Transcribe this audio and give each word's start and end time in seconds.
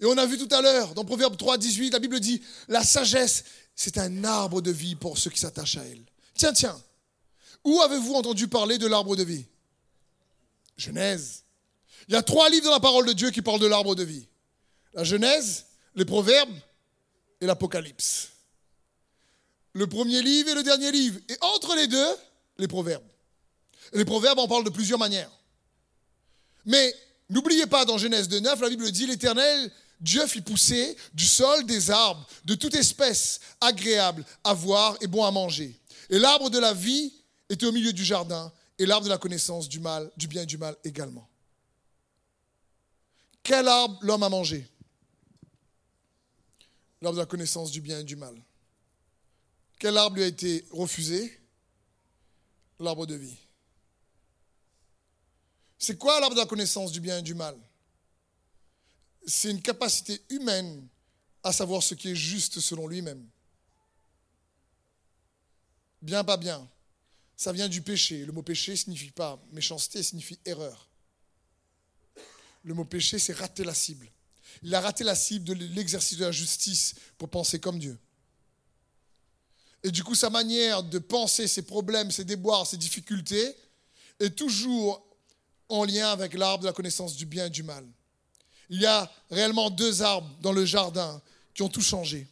Et 0.00 0.06
on 0.06 0.16
a 0.18 0.26
vu 0.26 0.36
tout 0.38 0.52
à 0.54 0.60
l'heure, 0.60 0.94
dans 0.94 1.04
Proverbe 1.04 1.36
3, 1.36 1.58
18, 1.58 1.92
la 1.92 1.98
Bible 1.98 2.18
dit, 2.18 2.42
la 2.68 2.82
sagesse, 2.82 3.44
c'est 3.74 3.98
un 3.98 4.24
arbre 4.24 4.60
de 4.60 4.70
vie 4.70 4.96
pour 4.96 5.18
ceux 5.18 5.30
qui 5.30 5.38
s'attachent 5.38 5.76
à 5.76 5.84
elle. 5.84 6.02
Tiens, 6.34 6.52
tiens, 6.52 6.80
où 7.64 7.80
avez-vous 7.80 8.14
entendu 8.14 8.48
parler 8.48 8.78
de 8.78 8.86
l'arbre 8.86 9.16
de 9.16 9.22
vie? 9.22 9.44
Genèse. 10.76 11.44
Il 12.08 12.14
y 12.14 12.16
a 12.16 12.22
trois 12.22 12.50
livres 12.50 12.64
dans 12.64 12.72
la 12.72 12.80
parole 12.80 13.06
de 13.06 13.12
Dieu 13.12 13.30
qui 13.30 13.42
parlent 13.42 13.60
de 13.60 13.66
l'arbre 13.66 13.94
de 13.94 14.02
vie. 14.02 14.26
La 14.94 15.04
Genèse, 15.04 15.66
les 15.94 16.04
Proverbes 16.04 16.54
et 17.40 17.46
l'Apocalypse. 17.46 18.30
Le 19.74 19.86
premier 19.86 20.20
livre 20.20 20.50
et 20.50 20.54
le 20.54 20.62
dernier 20.62 20.90
livre. 20.90 21.20
Et 21.28 21.36
entre 21.40 21.74
les 21.76 21.86
deux, 21.86 22.16
les 22.58 22.68
Proverbes. 22.68 23.06
les 23.92 24.04
Proverbes 24.04 24.38
en 24.38 24.48
parlent 24.48 24.64
de 24.64 24.70
plusieurs 24.70 24.98
manières. 24.98 25.30
Mais 26.64 26.94
n'oubliez 27.30 27.66
pas, 27.66 27.84
dans 27.84 27.98
Genèse 27.98 28.28
2.9, 28.28 28.60
la 28.60 28.68
Bible 28.68 28.90
dit, 28.90 29.06
l'Éternel, 29.06 29.70
Dieu 30.02 30.26
fit 30.26 30.42
pousser 30.42 30.96
du 31.14 31.24
sol 31.24 31.64
des 31.64 31.90
arbres 31.90 32.26
de 32.44 32.56
toute 32.56 32.74
espèce, 32.74 33.38
agréables 33.60 34.26
à 34.42 34.52
voir 34.52 34.96
et 35.00 35.06
bons 35.06 35.24
à 35.24 35.30
manger. 35.30 35.78
Et 36.10 36.18
l'arbre 36.18 36.50
de 36.50 36.58
la 36.58 36.74
vie 36.74 37.14
était 37.48 37.66
au 37.66 37.72
milieu 37.72 37.92
du 37.92 38.04
jardin, 38.04 38.52
et 38.78 38.84
l'arbre 38.84 39.04
de 39.04 39.10
la 39.10 39.18
connaissance 39.18 39.68
du 39.68 39.78
mal, 39.78 40.10
du 40.16 40.26
bien 40.26 40.42
et 40.42 40.46
du 40.46 40.58
mal 40.58 40.76
également. 40.82 41.28
Quel 43.44 43.68
arbre 43.68 43.96
l'homme 44.02 44.24
a 44.24 44.28
mangé? 44.28 44.68
L'arbre 47.00 47.16
de 47.16 47.22
la 47.22 47.26
connaissance 47.26 47.70
du 47.70 47.80
bien 47.80 48.00
et 48.00 48.04
du 48.04 48.16
mal. 48.16 48.34
Quel 49.78 49.96
arbre 49.96 50.16
lui 50.16 50.24
a 50.24 50.26
été 50.26 50.66
refusé? 50.72 51.40
L'arbre 52.80 53.06
de 53.06 53.14
vie. 53.14 53.36
C'est 55.78 55.96
quoi 55.96 56.18
l'arbre 56.18 56.34
de 56.34 56.40
la 56.40 56.46
connaissance 56.46 56.90
du 56.90 57.00
bien 57.00 57.18
et 57.18 57.22
du 57.22 57.34
mal? 57.34 57.56
C'est 59.26 59.50
une 59.50 59.62
capacité 59.62 60.20
humaine 60.30 60.86
à 61.42 61.52
savoir 61.52 61.82
ce 61.82 61.94
qui 61.94 62.10
est 62.10 62.16
juste 62.16 62.60
selon 62.60 62.86
lui-même. 62.86 63.24
Bien, 66.00 66.24
pas 66.24 66.36
bien. 66.36 66.68
Ça 67.36 67.52
vient 67.52 67.68
du 67.68 67.82
péché. 67.82 68.24
Le 68.24 68.32
mot 68.32 68.42
péché 68.42 68.76
signifie 68.76 69.10
pas 69.10 69.42
méchanceté, 69.52 70.02
signifie 70.02 70.38
erreur. 70.44 70.88
Le 72.64 72.74
mot 72.74 72.84
péché, 72.84 73.18
c'est 73.18 73.32
rater 73.32 73.64
la 73.64 73.74
cible. 73.74 74.08
Il 74.62 74.74
a 74.74 74.80
raté 74.80 75.04
la 75.04 75.14
cible 75.14 75.44
de 75.44 75.54
l'exercice 75.54 76.18
de 76.18 76.24
la 76.24 76.32
justice 76.32 76.94
pour 77.18 77.28
penser 77.28 77.58
comme 77.58 77.78
Dieu. 77.78 77.98
Et 79.82 79.90
du 79.90 80.04
coup, 80.04 80.14
sa 80.14 80.30
manière 80.30 80.82
de 80.82 80.98
penser 80.98 81.48
ses 81.48 81.62
problèmes, 81.62 82.10
ses 82.10 82.24
déboires, 82.24 82.66
ses 82.66 82.76
difficultés 82.76 83.56
est 84.20 84.36
toujours 84.36 85.04
en 85.68 85.84
lien 85.84 86.10
avec 86.10 86.34
l'arbre 86.34 86.62
de 86.62 86.68
la 86.68 86.72
connaissance 86.72 87.16
du 87.16 87.26
bien 87.26 87.46
et 87.46 87.50
du 87.50 87.62
mal. 87.62 87.84
Il 88.70 88.80
y 88.80 88.86
a 88.86 89.10
réellement 89.30 89.70
deux 89.70 90.02
arbres 90.02 90.28
dans 90.40 90.52
le 90.52 90.64
jardin 90.64 91.20
qui 91.54 91.62
ont 91.62 91.68
tout 91.68 91.82
changé. 91.82 92.26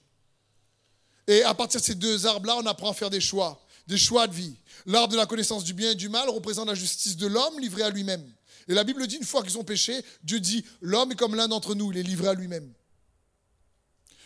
Et 1.26 1.42
à 1.42 1.54
partir 1.54 1.80
de 1.80 1.84
ces 1.84 1.94
deux 1.94 2.26
arbres-là, 2.26 2.56
on 2.56 2.66
apprend 2.66 2.90
à 2.90 2.94
faire 2.94 3.10
des 3.10 3.20
choix, 3.20 3.60
des 3.86 3.98
choix 3.98 4.26
de 4.26 4.34
vie. 4.34 4.54
L'arbre 4.86 5.12
de 5.12 5.16
la 5.16 5.26
connaissance 5.26 5.64
du 5.64 5.74
bien 5.74 5.92
et 5.92 5.94
du 5.94 6.08
mal 6.08 6.28
représente 6.28 6.66
la 6.66 6.74
justice 6.74 7.16
de 7.16 7.26
l'homme 7.26 7.60
livré 7.60 7.82
à 7.82 7.90
lui-même. 7.90 8.24
Et 8.68 8.74
la 8.74 8.84
Bible 8.84 9.06
dit, 9.06 9.16
une 9.16 9.24
fois 9.24 9.42
qu'ils 9.42 9.58
ont 9.58 9.64
péché, 9.64 10.02
Dieu 10.22 10.40
dit, 10.40 10.64
l'homme 10.80 11.12
est 11.12 11.16
comme 11.16 11.34
l'un 11.34 11.48
d'entre 11.48 11.74
nous, 11.74 11.92
il 11.92 11.98
est 11.98 12.02
livré 12.02 12.28
à 12.28 12.34
lui-même. 12.34 12.72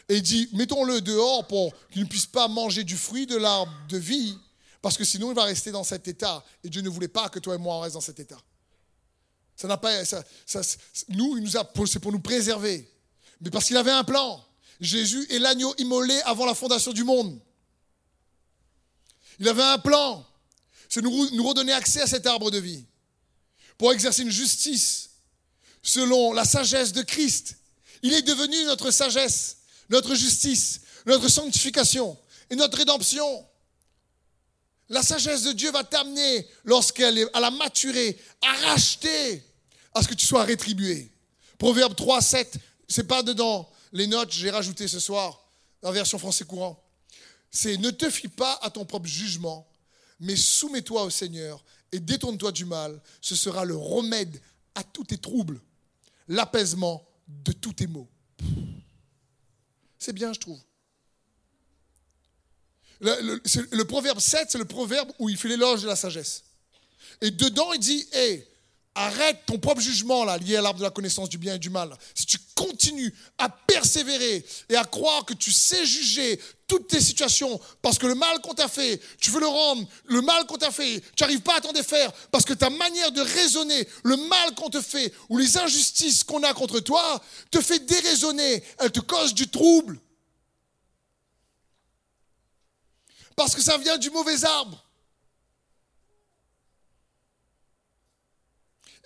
Et 0.08 0.16
il 0.16 0.22
dit, 0.22 0.48
mettons-le 0.52 1.00
dehors 1.00 1.46
pour 1.46 1.74
qu'il 1.91 2.02
ne 2.02 2.08
puisse 2.08 2.27
pas 2.27 2.48
manger 2.48 2.84
du 2.84 2.96
fruit 2.96 3.27
de 3.27 3.36
l'arbre 3.36 3.72
de 3.89 3.96
vie, 3.96 4.36
parce 4.83 4.98
que 4.98 5.05
sinon 5.05 5.30
il 5.30 5.34
va 5.34 5.44
rester 5.44 5.70
dans 5.70 5.84
cet 5.84 6.08
état. 6.08 6.44
Et 6.62 6.68
Dieu 6.68 6.83
ne 6.83 6.91
voulait 6.91 7.08
pas 7.08 7.28
que 7.30 7.39
toi 7.39 7.55
et 7.55 7.58
moi 7.58 7.77
on 7.77 7.80
reste 7.80 7.94
dans 7.94 8.00
cet 8.00 8.20
état. 8.20 8.39
Ça 9.56 9.69
n'a 9.69 9.77
pas, 9.77 10.05
ça, 10.05 10.22
nous, 11.08 11.36
il 11.36 11.42
nous 11.42 11.56
a, 11.56 11.70
c'est 11.86 12.00
pour 12.00 12.12
nous 12.12 12.20
préserver. 12.20 12.91
Mais 13.41 13.50
parce 13.50 13.66
qu'il 13.66 13.77
avait 13.77 13.91
un 13.91 14.05
plan. 14.05 14.44
Jésus 14.80 15.27
est 15.30 15.38
l'agneau 15.38 15.74
immolé 15.78 16.20
avant 16.24 16.44
la 16.44 16.55
fondation 16.55 16.92
du 16.92 17.05
monde. 17.05 17.38
Il 19.38 19.48
avait 19.48 19.62
un 19.62 19.78
plan. 19.78 20.27
C'est 20.89 21.02
nous, 21.02 21.30
nous 21.30 21.46
redonner 21.46 21.73
accès 21.73 22.01
à 22.01 22.06
cet 22.06 22.27
arbre 22.27 22.51
de 22.51 22.58
vie. 22.58 22.84
Pour 23.78 23.92
exercer 23.92 24.23
une 24.23 24.30
justice 24.30 25.11
selon 25.83 26.33
la 26.33 26.45
sagesse 26.45 26.92
de 26.92 27.02
Christ. 27.02 27.57
Il 28.02 28.12
est 28.12 28.23
devenu 28.23 28.64
notre 28.64 28.90
sagesse, 28.90 29.58
notre 29.90 30.14
justice, 30.14 30.80
notre 31.07 31.28
sanctification 31.28 32.18
et 32.51 32.57
notre 32.57 32.78
rédemption. 32.78 33.46
La 34.89 35.02
sagesse 35.02 35.42
de 35.42 35.52
Dieu 35.52 35.70
va 35.70 35.84
t'amener, 35.84 36.46
lorsqu'elle 36.64 37.18
est 37.18 37.36
à 37.36 37.40
la 37.40 37.51
maturer, 37.51 38.18
à 38.42 38.52
racheter, 38.68 39.42
à 39.94 40.02
ce 40.02 40.08
que 40.08 40.14
tu 40.14 40.27
sois 40.27 40.44
rétribué. 40.44 41.10
Proverbe 41.58 41.94
3, 41.94 42.20
7, 42.20 42.58
c'est 42.88 43.06
pas 43.06 43.22
dedans 43.22 43.70
les 43.94 44.08
notes, 44.08 44.32
j'ai 44.32 44.50
rajouté 44.50 44.88
ce 44.88 44.98
soir, 44.98 45.46
en 45.82 45.92
version 45.92 46.18
français 46.18 46.44
courant. 46.44 46.82
C'est 47.50 47.77
ne 47.77 47.90
te 47.90 48.10
fie 48.10 48.28
pas 48.28 48.58
à 48.60 48.68
ton 48.68 48.84
propre 48.84 49.06
jugement, 49.06 49.70
mais 50.18 50.36
soumets-toi 50.36 51.04
au 51.04 51.10
Seigneur 51.10 51.64
et 51.92 52.00
détourne-toi 52.00 52.50
du 52.50 52.64
mal. 52.64 53.00
Ce 53.20 53.36
sera 53.36 53.64
le 53.64 53.77
remède 53.77 54.40
à 54.74 54.83
tous 54.83 55.04
tes 55.04 55.18
troubles, 55.18 55.60
l'apaisement 56.27 57.08
de 57.28 57.52
tous 57.52 57.72
tes 57.72 57.86
maux. 57.86 58.08
C'est 59.98 60.12
bien, 60.12 60.33
je 60.33 60.40
trouve. 60.40 60.60
Le, 63.00 63.83
proverbe 63.84 64.18
7, 64.18 64.50
c'est 64.50 64.58
le 64.58 64.64
proverbe 64.64 65.12
où 65.20 65.28
il 65.28 65.36
fait 65.36 65.48
l'éloge 65.48 65.83
de 65.83 65.86
la 65.86 65.96
sagesse. 65.96 66.44
Et 67.20 67.30
dedans, 67.30 67.72
il 67.72 67.78
dit, 67.78 68.08
hé, 68.12 68.48
arrête 68.94 69.44
ton 69.46 69.58
propre 69.58 69.80
jugement 69.80 70.24
là, 70.24 70.38
lié 70.38 70.56
à 70.56 70.62
l'arbre 70.62 70.78
de 70.78 70.84
la 70.84 70.90
connaissance 70.90 71.28
du 71.28 71.38
bien 71.38 71.55
et 71.55 71.58
du 71.58 71.70
mal. 71.70 71.96
Si 72.14 72.27
tu 72.27 72.38
continues 72.55 73.12
à 73.38 73.48
persévérer 73.48 74.44
et 74.68 74.77
à 74.77 74.84
croire 74.84 75.24
que 75.24 75.34
tu 75.34 75.50
sais 75.50 75.84
juger 75.84 76.40
toutes 76.66 76.88
tes 76.88 77.00
situations 77.00 77.60
parce 77.83 77.98
que 77.98 78.06
le 78.06 78.14
mal 78.14 78.40
qu'on 78.40 78.54
t'a 78.54 78.68
fait, 78.68 79.00
tu 79.18 79.30
veux 79.30 79.40
le 79.40 79.46
rendre, 79.46 79.86
le 80.06 80.22
mal 80.22 80.46
qu'on 80.46 80.56
t'a 80.56 80.70
fait, 80.70 81.02
tu 81.16 81.22
n'arrives 81.22 81.40
pas 81.40 81.56
à 81.56 81.60
t'en 81.60 81.72
défaire 81.72 82.12
parce 82.30 82.44
que 82.44 82.54
ta 82.54 82.70
manière 82.70 83.10
de 83.10 83.20
raisonner, 83.20 83.88
le 84.04 84.16
mal 84.16 84.54
qu'on 84.54 84.70
te 84.70 84.80
fait 84.80 85.12
ou 85.28 85.38
les 85.38 85.58
injustices 85.58 86.22
qu'on 86.22 86.42
a 86.42 86.54
contre 86.54 86.80
toi 86.80 87.20
te 87.50 87.60
fait 87.60 87.80
déraisonner, 87.80 88.62
elle 88.78 88.92
te 88.92 89.00
cause 89.00 89.34
du 89.34 89.48
trouble. 89.48 89.98
Parce 93.36 93.54
que 93.54 93.62
ça 93.62 93.77
vient 93.78 93.98
du 93.98 94.10
mauvais 94.10 94.44
arbre. 94.44 94.83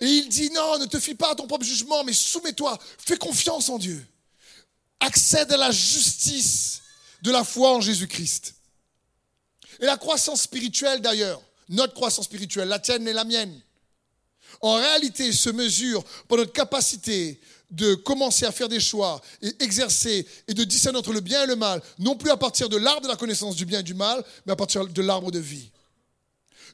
Et 0.01 0.05
il 0.05 0.29
dit 0.29 0.49
non, 0.51 0.79
ne 0.79 0.85
te 0.85 0.99
fie 0.99 1.15
pas 1.15 1.31
à 1.31 1.35
ton 1.35 1.47
propre 1.47 1.65
jugement, 1.65 2.03
mais 2.03 2.13
soumets-toi, 2.13 2.77
fais 2.97 3.17
confiance 3.17 3.69
en 3.69 3.77
Dieu. 3.77 4.05
Accède 4.99 5.51
à 5.51 5.57
la 5.57 5.71
justice 5.71 6.81
de 7.21 7.31
la 7.31 7.43
foi 7.43 7.75
en 7.75 7.81
Jésus-Christ. 7.81 8.55
Et 9.79 9.85
la 9.85 9.97
croissance 9.97 10.43
spirituelle 10.43 11.01
d'ailleurs, 11.01 11.41
notre 11.69 11.93
croissance 11.93 12.25
spirituelle, 12.25 12.67
la 12.67 12.79
tienne 12.79 13.07
et 13.07 13.13
la 13.13 13.23
mienne, 13.23 13.61
en 14.61 14.75
réalité 14.75 15.31
se 15.31 15.49
mesure 15.49 16.03
par 16.27 16.37
notre 16.37 16.51
capacité 16.51 17.39
de 17.71 17.93
commencer 17.95 18.45
à 18.45 18.51
faire 18.51 18.67
des 18.67 18.79
choix 18.79 19.21
et 19.41 19.53
exercer 19.63 20.25
et 20.47 20.53
de 20.53 20.63
discerner 20.63 20.97
entre 20.97 21.13
le 21.13 21.19
bien 21.19 21.43
et 21.43 21.47
le 21.47 21.55
mal, 21.55 21.81
non 21.99 22.15
plus 22.15 22.31
à 22.31 22.37
partir 22.37 22.67
de 22.67 22.77
l'arbre 22.77 23.01
de 23.01 23.07
la 23.07 23.15
connaissance 23.15 23.55
du 23.55 23.65
bien 23.65 23.79
et 23.79 23.83
du 23.83 23.93
mal, 23.93 24.23
mais 24.45 24.53
à 24.53 24.55
partir 24.55 24.85
de 24.87 25.01
l'arbre 25.01 25.31
de 25.31 25.39
vie. 25.39 25.69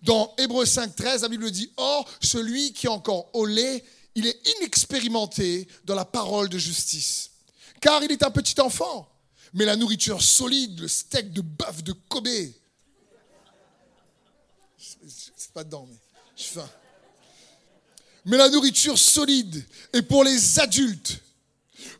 Dans 0.03 0.33
Hébreu 0.37 0.65
5, 0.65 0.95
13, 0.95 1.21
la 1.23 1.29
Bible 1.29 1.49
dit 1.51 1.71
Or, 1.77 2.09
celui 2.21 2.73
qui 2.73 2.87
est 2.87 2.89
encore 2.89 3.29
au 3.33 3.45
lait, 3.45 3.83
il 4.15 4.27
est 4.27 4.39
inexpérimenté 4.57 5.67
dans 5.83 5.95
la 5.95 6.05
parole 6.05 6.49
de 6.49 6.57
justice. 6.57 7.31
Car 7.81 8.03
il 8.03 8.11
est 8.11 8.23
un 8.23 8.31
petit 8.31 8.59
enfant. 8.61 9.09
Mais 9.53 9.65
la 9.65 9.75
nourriture 9.75 10.21
solide, 10.21 10.79
le 10.81 10.87
steak 10.87 11.31
de 11.31 11.41
bœuf 11.41 11.83
de 11.83 11.93
Kobe, 11.93 12.27
c'est 15.37 15.51
pas 15.53 15.63
dedans, 15.63 15.87
mais 15.89 15.97
je 16.35 16.43
faim. 16.43 16.69
Mais 18.25 18.37
la 18.37 18.49
nourriture 18.49 18.97
solide 18.97 19.63
est 19.93 20.01
pour 20.01 20.23
les 20.23 20.59
adultes, 20.59 21.19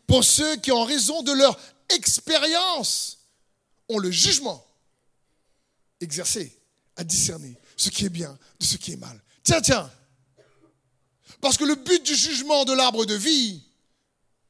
pour 0.06 0.24
ceux 0.24 0.56
qui, 0.56 0.72
en 0.72 0.84
raison 0.84 1.22
de 1.22 1.32
leur 1.32 1.58
expérience, 1.88 3.18
ont 3.88 3.98
le 3.98 4.10
jugement 4.10 4.66
exercé 6.00 6.58
à 6.96 7.04
discerner 7.04 7.56
ce 7.76 7.90
qui 7.90 8.06
est 8.06 8.10
bien 8.10 8.36
de 8.58 8.64
ce 8.64 8.76
qui 8.76 8.92
est 8.92 8.96
mal. 8.96 9.22
Tiens, 9.42 9.60
tiens. 9.60 9.90
Parce 11.40 11.56
que 11.56 11.64
le 11.64 11.74
but 11.74 12.02
du 12.04 12.14
jugement 12.14 12.64
de 12.64 12.72
l'arbre 12.72 13.04
de 13.04 13.14
vie, 13.14 13.62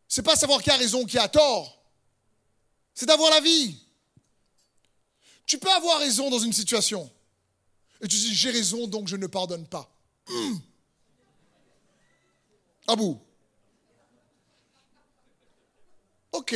c'est 0.09 0.23
pas 0.23 0.37
savoir 0.37 0.63
qui 0.63 0.71
a 0.71 0.77
raison, 0.77 1.05
qui 1.05 1.19
a 1.19 1.29
tort. 1.29 1.83
C'est 2.95 3.07
d'avoir 3.07 3.31
la 3.31 3.41
vie. 3.41 3.77
Tu 5.45 5.59
peux 5.59 5.71
avoir 5.71 6.01
raison 6.01 6.31
dans 6.31 6.39
une 6.39 6.53
situation. 6.53 7.11
Et 8.01 8.09
tu 8.09 8.17
dis, 8.17 8.35
j'ai 8.35 8.51
raison, 8.51 8.87
donc 8.87 9.09
je 9.09 9.17
ne 9.17 9.27
pardonne 9.27 9.67
pas. 9.67 9.91
Hum. 10.29 10.61
Ah 12.87 12.97
bout. 12.97 13.21
Ok. 16.33 16.55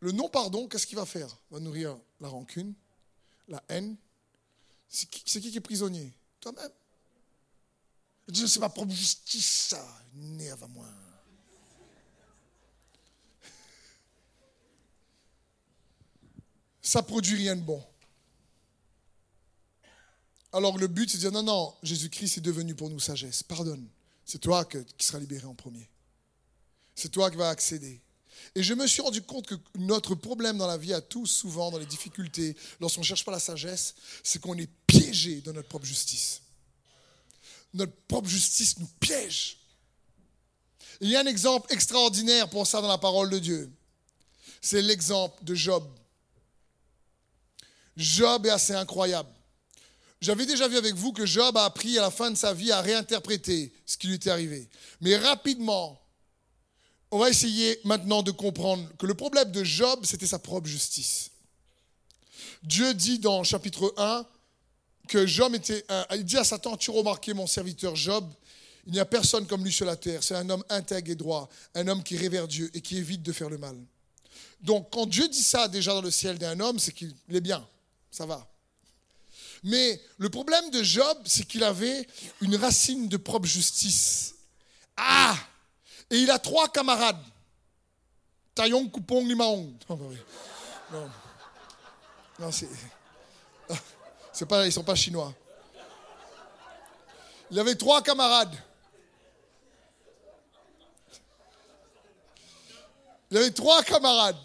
Le 0.00 0.12
non-pardon, 0.12 0.68
qu'est-ce 0.68 0.86
qu'il 0.86 0.96
va 0.96 1.06
faire? 1.06 1.36
Va 1.50 1.60
nourrir 1.60 1.96
la 2.20 2.28
rancune, 2.28 2.74
la 3.48 3.62
haine, 3.68 3.96
c'est 4.88 5.08
qui, 5.08 5.22
qui 5.24 5.56
est 5.56 5.60
prisonnier? 5.60 6.12
Toi-même. 6.40 6.70
Dieu, 8.28 8.46
c'est 8.46 8.60
ma 8.60 8.68
propre 8.68 8.92
justice, 8.92 9.66
ça. 9.68 10.02
Nerve 10.14 10.64
à 10.64 10.68
moi. 10.68 10.88
Ça 16.82 17.02
produit 17.02 17.36
rien 17.36 17.56
de 17.56 17.62
bon. 17.62 17.84
Alors 20.52 20.78
le 20.78 20.86
but, 20.86 21.10
c'est 21.10 21.18
de 21.18 21.22
dire 21.22 21.32
non, 21.32 21.42
non, 21.42 21.74
Jésus-Christ 21.82 22.38
est 22.38 22.40
devenu 22.40 22.74
pour 22.74 22.88
nous 22.88 23.00
sagesse. 23.00 23.42
Pardonne. 23.42 23.88
C'est 24.24 24.38
toi 24.38 24.64
qui 24.64 24.84
seras 24.98 25.18
libéré 25.18 25.46
en 25.46 25.54
premier. 25.54 25.88
C'est 26.94 27.10
toi 27.10 27.30
qui 27.30 27.36
vas 27.36 27.50
accéder. 27.50 28.00
Et 28.54 28.62
je 28.62 28.74
me 28.74 28.86
suis 28.86 29.02
rendu 29.02 29.22
compte 29.22 29.46
que 29.46 29.54
notre 29.76 30.14
problème 30.14 30.58
dans 30.58 30.66
la 30.66 30.78
vie 30.78 30.94
à 30.94 31.00
tous, 31.00 31.26
souvent 31.26 31.70
dans 31.70 31.78
les 31.78 31.86
difficultés, 31.86 32.56
lorsqu'on 32.80 33.02
ne 33.02 33.06
cherche 33.06 33.24
pas 33.24 33.32
la 33.32 33.38
sagesse, 33.38 33.94
c'est 34.22 34.40
qu'on 34.40 34.56
est 34.56 34.70
piégé 34.86 35.40
dans 35.42 35.52
notre 35.52 35.68
propre 35.68 35.86
justice. 35.86 36.42
Notre 37.74 37.94
propre 38.08 38.28
justice 38.28 38.78
nous 38.78 38.88
piège. 39.00 39.58
Il 41.00 41.10
y 41.10 41.16
a 41.16 41.20
un 41.20 41.26
exemple 41.26 41.72
extraordinaire 41.72 42.48
pour 42.48 42.66
ça 42.66 42.80
dans 42.80 42.88
la 42.88 42.98
parole 42.98 43.28
de 43.28 43.38
Dieu. 43.38 43.70
C'est 44.62 44.82
l'exemple 44.82 45.44
de 45.44 45.54
Job. 45.54 45.86
Job 47.96 48.46
est 48.46 48.50
assez 48.50 48.74
incroyable. 48.74 49.28
J'avais 50.20 50.46
déjà 50.46 50.66
vu 50.66 50.76
avec 50.76 50.94
vous 50.94 51.12
que 51.12 51.26
Job 51.26 51.56
a 51.56 51.64
appris 51.64 51.98
à 51.98 52.02
la 52.02 52.10
fin 52.10 52.30
de 52.30 52.36
sa 52.36 52.54
vie 52.54 52.72
à 52.72 52.80
réinterpréter 52.80 53.72
ce 53.84 53.96
qui 53.98 54.06
lui 54.06 54.14
était 54.14 54.30
arrivé. 54.30 54.68
Mais 55.00 55.16
rapidement, 55.16 56.00
on 57.10 57.18
va 57.18 57.30
essayer 57.30 57.78
maintenant 57.84 58.22
de 58.22 58.30
comprendre 58.30 58.88
que 58.98 59.06
le 59.06 59.14
problème 59.14 59.50
de 59.52 59.62
Job, 59.62 60.04
c'était 60.04 60.26
sa 60.26 60.38
propre 60.38 60.66
justice. 60.66 61.30
Dieu 62.62 62.94
dit 62.94 63.18
dans 63.18 63.44
chapitre 63.44 63.94
1 63.96 64.26
que 65.08 65.26
Job 65.26 65.54
était... 65.54 65.84
il 66.14 66.24
dit 66.24 66.36
à 66.36 66.44
Satan, 66.44 66.76
tu 66.76 66.90
remarqué 66.90 67.32
mon 67.32 67.46
serviteur 67.46 67.94
Job, 67.94 68.28
il 68.86 68.92
n'y 68.92 69.00
a 69.00 69.04
personne 69.04 69.46
comme 69.46 69.64
lui 69.64 69.72
sur 69.72 69.86
la 69.86 69.96
terre. 69.96 70.22
C'est 70.22 70.34
un 70.34 70.48
homme 70.50 70.64
intègre 70.68 71.10
et 71.10 71.14
droit, 71.14 71.48
un 71.74 71.86
homme 71.88 72.02
qui 72.02 72.16
révère 72.16 72.48
Dieu 72.48 72.70
et 72.74 72.80
qui 72.80 72.96
évite 72.98 73.22
de 73.22 73.32
faire 73.32 73.50
le 73.50 73.58
mal. 73.58 73.76
Donc 74.60 74.90
quand 74.90 75.06
Dieu 75.06 75.28
dit 75.28 75.42
ça 75.42 75.68
déjà 75.68 75.92
dans 75.92 76.02
le 76.02 76.10
ciel 76.10 76.38
d'un 76.38 76.58
homme, 76.60 76.78
c'est 76.78 76.92
qu'il 76.92 77.14
est 77.30 77.40
bien, 77.40 77.66
ça 78.10 78.26
va. 78.26 78.48
Mais 79.62 80.00
le 80.18 80.28
problème 80.28 80.70
de 80.70 80.82
Job, 80.82 81.18
c'est 81.24 81.46
qu'il 81.46 81.64
avait 81.64 82.06
une 82.40 82.56
racine 82.56 83.08
de 83.08 83.16
propre 83.16 83.46
justice. 83.46 84.34
Ah 84.96 85.36
Et 86.10 86.18
il 86.18 86.30
a 86.30 86.38
trois 86.38 86.68
camarades. 86.68 87.22
Taillon, 88.54 88.88
Coupon, 88.88 89.26
Limaong. 89.26 89.74
Non, 89.88 89.98
non. 90.92 91.10
non 92.38 92.52
c'est. 92.52 92.68
C'est 94.32 94.46
pas, 94.46 94.64
ils 94.64 94.66
ne 94.66 94.70
sont 94.70 94.84
pas 94.84 94.94
chinois. 94.94 95.32
Il 97.50 97.58
avait 97.58 97.74
trois 97.74 98.02
camarades. 98.02 98.54
Il 103.30 103.38
avait 103.38 103.50
trois 103.50 103.82
camarades. 103.82 104.36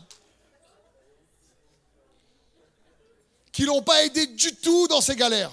qui 3.51 3.65
l'ont 3.65 3.81
pas 3.81 4.03
aidé 4.05 4.27
du 4.27 4.55
tout 4.55 4.87
dans 4.87 5.01
ses 5.01 5.15
galères. 5.15 5.51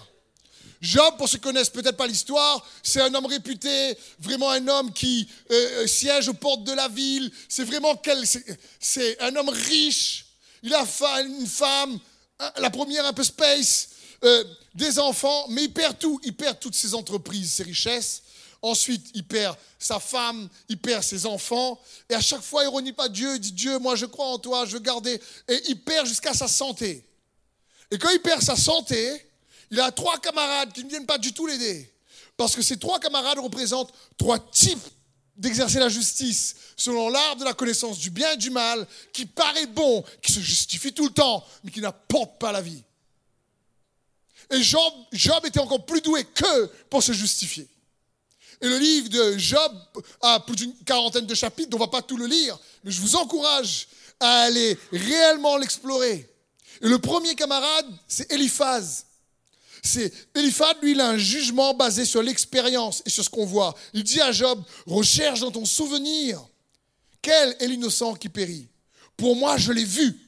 Job, 0.80 1.16
pour 1.16 1.28
ceux 1.28 1.38
qui 1.38 1.44
connaissent 1.44 1.70
peut-être 1.70 1.96
pas 1.96 2.06
l'histoire, 2.06 2.64
c'est 2.82 3.00
un 3.00 3.12
homme 3.14 3.26
réputé, 3.26 3.96
vraiment 4.20 4.50
un 4.50 4.66
homme 4.68 4.92
qui 4.92 5.28
euh, 5.50 5.82
euh, 5.82 5.86
siège 5.86 6.28
aux 6.28 6.34
portes 6.34 6.64
de 6.64 6.72
la 6.72 6.88
ville. 6.88 7.30
C'est 7.48 7.64
vraiment 7.64 7.96
quel, 7.96 8.24
c'est 8.78 9.20
un 9.20 9.34
homme 9.34 9.48
riche. 9.48 10.26
Il 10.62 10.74
a 10.74 10.84
une 11.20 11.46
femme, 11.46 11.98
la 12.58 12.70
première 12.70 13.04
un 13.06 13.12
peu 13.12 13.24
space, 13.24 13.90
euh, 14.24 14.44
des 14.74 14.98
enfants, 14.98 15.46
mais 15.48 15.64
il 15.64 15.72
perd 15.72 15.98
tout. 15.98 16.20
Il 16.22 16.34
perd 16.34 16.58
toutes 16.60 16.74
ses 16.74 16.94
entreprises, 16.94 17.54
ses 17.54 17.64
richesses. 17.64 18.22
Ensuite, 18.62 19.10
il 19.14 19.24
perd 19.24 19.56
sa 19.78 20.00
femme, 20.00 20.48
il 20.68 20.78
perd 20.78 21.02
ses 21.02 21.26
enfants. 21.26 21.80
Et 22.08 22.14
à 22.14 22.20
chaque 22.20 22.42
fois, 22.42 22.64
il 22.64 22.68
renie 22.68 22.92
pas 22.92 23.08
Dieu. 23.08 23.34
Il 23.34 23.40
dit 23.40 23.52
Dieu, 23.52 23.78
moi 23.78 23.94
je 23.96 24.06
crois 24.06 24.26
en 24.26 24.38
toi, 24.38 24.64
je 24.64 24.72
veux 24.72 24.82
garder. 24.82 25.20
Et 25.48 25.62
il 25.68 25.80
perd 25.80 26.06
jusqu'à 26.06 26.34
sa 26.34 26.48
santé. 26.48 27.04
Et 27.90 27.98
quand 27.98 28.10
il 28.10 28.20
perd 28.20 28.42
sa 28.42 28.56
santé, 28.56 29.27
il 29.70 29.80
a 29.80 29.90
trois 29.92 30.18
camarades 30.18 30.72
qui 30.72 30.84
ne 30.84 30.88
viennent 30.88 31.06
pas 31.06 31.18
du 31.18 31.32
tout 31.32 31.46
l'aider. 31.46 31.92
Parce 32.36 32.54
que 32.54 32.62
ces 32.62 32.78
trois 32.78 33.00
camarades 33.00 33.38
représentent 33.38 33.92
trois 34.16 34.38
types 34.38 34.86
d'exercer 35.36 35.78
la 35.78 35.88
justice 35.88 36.56
selon 36.76 37.08
l'art 37.08 37.36
de 37.36 37.44
la 37.44 37.54
connaissance 37.54 37.98
du 37.98 38.10
bien 38.10 38.32
et 38.32 38.36
du 38.36 38.50
mal, 38.50 38.86
qui 39.12 39.26
paraît 39.26 39.66
bon, 39.66 40.04
qui 40.22 40.32
se 40.32 40.40
justifie 40.40 40.92
tout 40.92 41.06
le 41.06 41.12
temps, 41.12 41.44
mais 41.62 41.70
qui 41.70 41.80
n'apporte 41.80 42.38
pas 42.38 42.52
la 42.52 42.60
vie. 42.60 42.82
Et 44.50 44.62
Job, 44.62 44.92
était 45.44 45.60
encore 45.60 45.84
plus 45.84 46.00
doué 46.00 46.24
que 46.24 46.66
pour 46.88 47.02
se 47.02 47.12
justifier. 47.12 47.68
Et 48.60 48.68
le 48.68 48.78
livre 48.78 49.08
de 49.08 49.38
Job 49.38 49.72
a 50.20 50.40
plus 50.40 50.56
d'une 50.56 50.74
quarantaine 50.84 51.26
de 51.26 51.34
chapitres, 51.34 51.70
on 51.72 51.76
ne 51.76 51.84
va 51.84 51.88
pas 51.88 52.02
tout 52.02 52.16
le 52.16 52.26
lire, 52.26 52.58
mais 52.82 52.90
je 52.90 53.00
vous 53.00 53.14
encourage 53.14 53.88
à 54.18 54.42
aller 54.42 54.76
réellement 54.90 55.56
l'explorer. 55.56 56.28
Et 56.80 56.88
le 56.88 56.98
premier 56.98 57.34
camarade, 57.34 57.86
c'est 58.08 58.30
Eliphaz. 58.32 59.04
C'est 59.82 60.12
Eliphaz, 60.34 60.74
lui, 60.82 60.92
il 60.92 61.00
a 61.00 61.08
un 61.08 61.18
jugement 61.18 61.74
basé 61.74 62.04
sur 62.04 62.22
l'expérience 62.22 63.02
et 63.06 63.10
sur 63.10 63.24
ce 63.24 63.30
qu'on 63.30 63.46
voit. 63.46 63.74
Il 63.92 64.02
dit 64.02 64.20
à 64.20 64.32
Job, 64.32 64.62
recherche 64.86 65.40
dans 65.40 65.50
ton 65.50 65.64
souvenir. 65.64 66.44
Quel 67.22 67.56
est 67.60 67.66
l'innocent 67.66 68.14
qui 68.14 68.28
périt 68.28 68.68
Pour 69.16 69.36
moi, 69.36 69.56
je 69.56 69.72
l'ai 69.72 69.84
vu. 69.84 70.18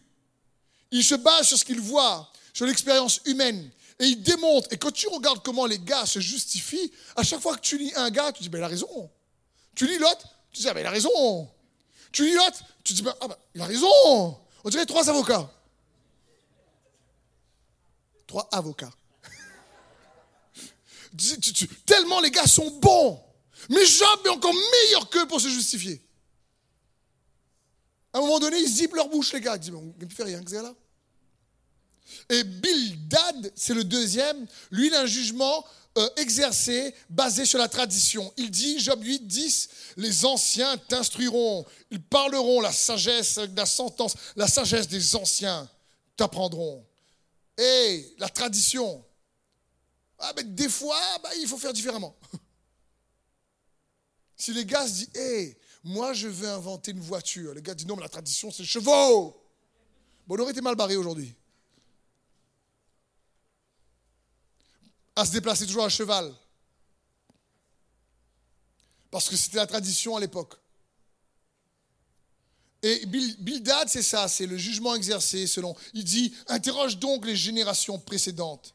Il 0.90 1.04
se 1.04 1.14
base 1.14 1.48
sur 1.48 1.58
ce 1.58 1.64
qu'il 1.64 1.80
voit, 1.80 2.30
sur 2.52 2.66
l'expérience 2.66 3.20
humaine. 3.24 3.70
Et 3.98 4.06
il 4.06 4.22
démontre. 4.22 4.68
Et 4.72 4.78
quand 4.78 4.90
tu 4.90 5.06
regardes 5.08 5.42
comment 5.42 5.66
les 5.66 5.78
gars 5.78 6.06
se 6.06 6.20
justifient, 6.20 6.90
à 7.16 7.22
chaque 7.22 7.40
fois 7.40 7.54
que 7.56 7.60
tu 7.60 7.78
lis 7.78 7.92
un 7.96 8.10
gars, 8.10 8.32
tu 8.32 8.42
dis, 8.42 8.48
ben, 8.48 8.58
il 8.58 8.64
a 8.64 8.68
raison. 8.68 9.10
Tu 9.74 9.86
lis 9.86 9.98
l'autre, 9.98 10.26
tu 10.52 10.62
dis, 10.62 10.68
ah, 10.68 10.74
ben, 10.74 10.80
il 10.80 10.86
a 10.86 10.90
raison. 10.90 11.48
Tu 12.10 12.24
lis 12.24 12.34
l'autre, 12.34 12.64
tu 12.82 12.92
dis, 12.92 13.02
ben, 13.02 13.14
ah, 13.20 13.28
ben, 13.28 13.36
il 13.54 13.60
a 13.60 13.66
raison. 13.66 14.38
On 14.64 14.70
dirait 14.70 14.86
trois 14.86 15.08
avocats. 15.08 15.50
Trois 18.26 18.48
avocats. 18.52 18.92
Tellement 21.86 22.20
les 22.20 22.30
gars 22.30 22.46
sont 22.46 22.70
bons. 22.78 23.20
Mais 23.68 23.84
Job 23.84 24.20
est 24.24 24.28
encore 24.28 24.54
meilleur 24.54 25.08
qu'eux 25.10 25.26
pour 25.26 25.40
se 25.40 25.48
justifier. 25.48 26.00
À 28.12 28.18
un 28.18 28.20
moment 28.22 28.38
donné, 28.38 28.58
ils 28.58 28.68
zippent 28.68 28.94
leur 28.94 29.08
bouche, 29.08 29.32
les 29.32 29.40
gars. 29.40 29.56
Ils 29.56 29.60
disent, 29.60 29.74
on 29.74 29.94
ne 29.98 30.08
fait 30.08 30.24
rien, 30.24 30.42
que 30.42 30.52
là. 30.54 30.74
Et 32.28 32.42
Bildad, 32.42 33.52
c'est 33.54 33.74
le 33.74 33.84
deuxième. 33.84 34.46
Lui, 34.70 34.88
il 34.88 34.94
a 34.94 35.02
un 35.02 35.06
jugement 35.06 35.64
euh, 35.98 36.08
exercé, 36.16 36.94
basé 37.08 37.44
sur 37.44 37.58
la 37.58 37.68
tradition. 37.68 38.32
Il 38.36 38.50
dit, 38.50 38.80
Job 38.80 39.02
8, 39.02 39.26
10, 39.26 39.68
les 39.96 40.24
anciens 40.24 40.76
t'instruiront. 40.76 41.64
Ils 41.90 42.02
parleront 42.02 42.60
la 42.60 42.72
sagesse, 42.72 43.38
la 43.56 43.66
sentence, 43.66 44.14
la 44.36 44.48
sagesse 44.48 44.88
des 44.88 45.14
anciens 45.14 45.68
t'apprendront. 46.16 46.84
Et 47.58 48.14
la 48.18 48.28
tradition. 48.28 49.04
Ah, 50.20 50.32
mais 50.36 50.44
des 50.44 50.68
fois, 50.68 51.00
bah, 51.22 51.30
il 51.40 51.48
faut 51.48 51.58
faire 51.58 51.72
différemment. 51.72 52.16
Si 54.36 54.54
les 54.54 54.64
gars 54.64 54.88
se 54.88 54.92
disent, 54.92 55.10
hé, 55.16 55.58
moi 55.84 56.14
je 56.14 56.26
veux 56.26 56.48
inventer 56.48 56.92
une 56.92 57.00
voiture, 57.00 57.52
les 57.52 57.60
gars 57.60 57.74
disent, 57.74 57.86
non, 57.86 57.94
mais 57.94 58.00
la 58.02 58.08
tradition, 58.08 58.50
c'est 58.50 58.64
chevaux. 58.64 59.38
Bon, 60.26 60.34
on 60.34 60.38
aurait 60.38 60.52
été 60.52 60.62
mal 60.62 60.76
barré 60.76 60.96
aujourd'hui. 60.96 61.34
À 65.14 65.26
se 65.26 65.32
déplacer 65.32 65.66
toujours 65.66 65.84
à 65.84 65.90
cheval. 65.90 66.34
Parce 69.10 69.28
que 69.28 69.36
c'était 69.36 69.58
la 69.58 69.66
tradition 69.66 70.16
à 70.16 70.20
l'époque. 70.20 70.54
Et 72.82 73.04
Bildad, 73.04 73.90
c'est 73.90 74.02
ça, 74.02 74.26
c'est 74.26 74.46
le 74.46 74.56
jugement 74.56 74.94
exercé 74.94 75.46
selon. 75.46 75.76
Il 75.92 76.04
dit 76.04 76.34
Interroge 76.46 76.96
donc 76.96 77.26
les 77.26 77.36
générations 77.36 77.98
précédentes 77.98 78.74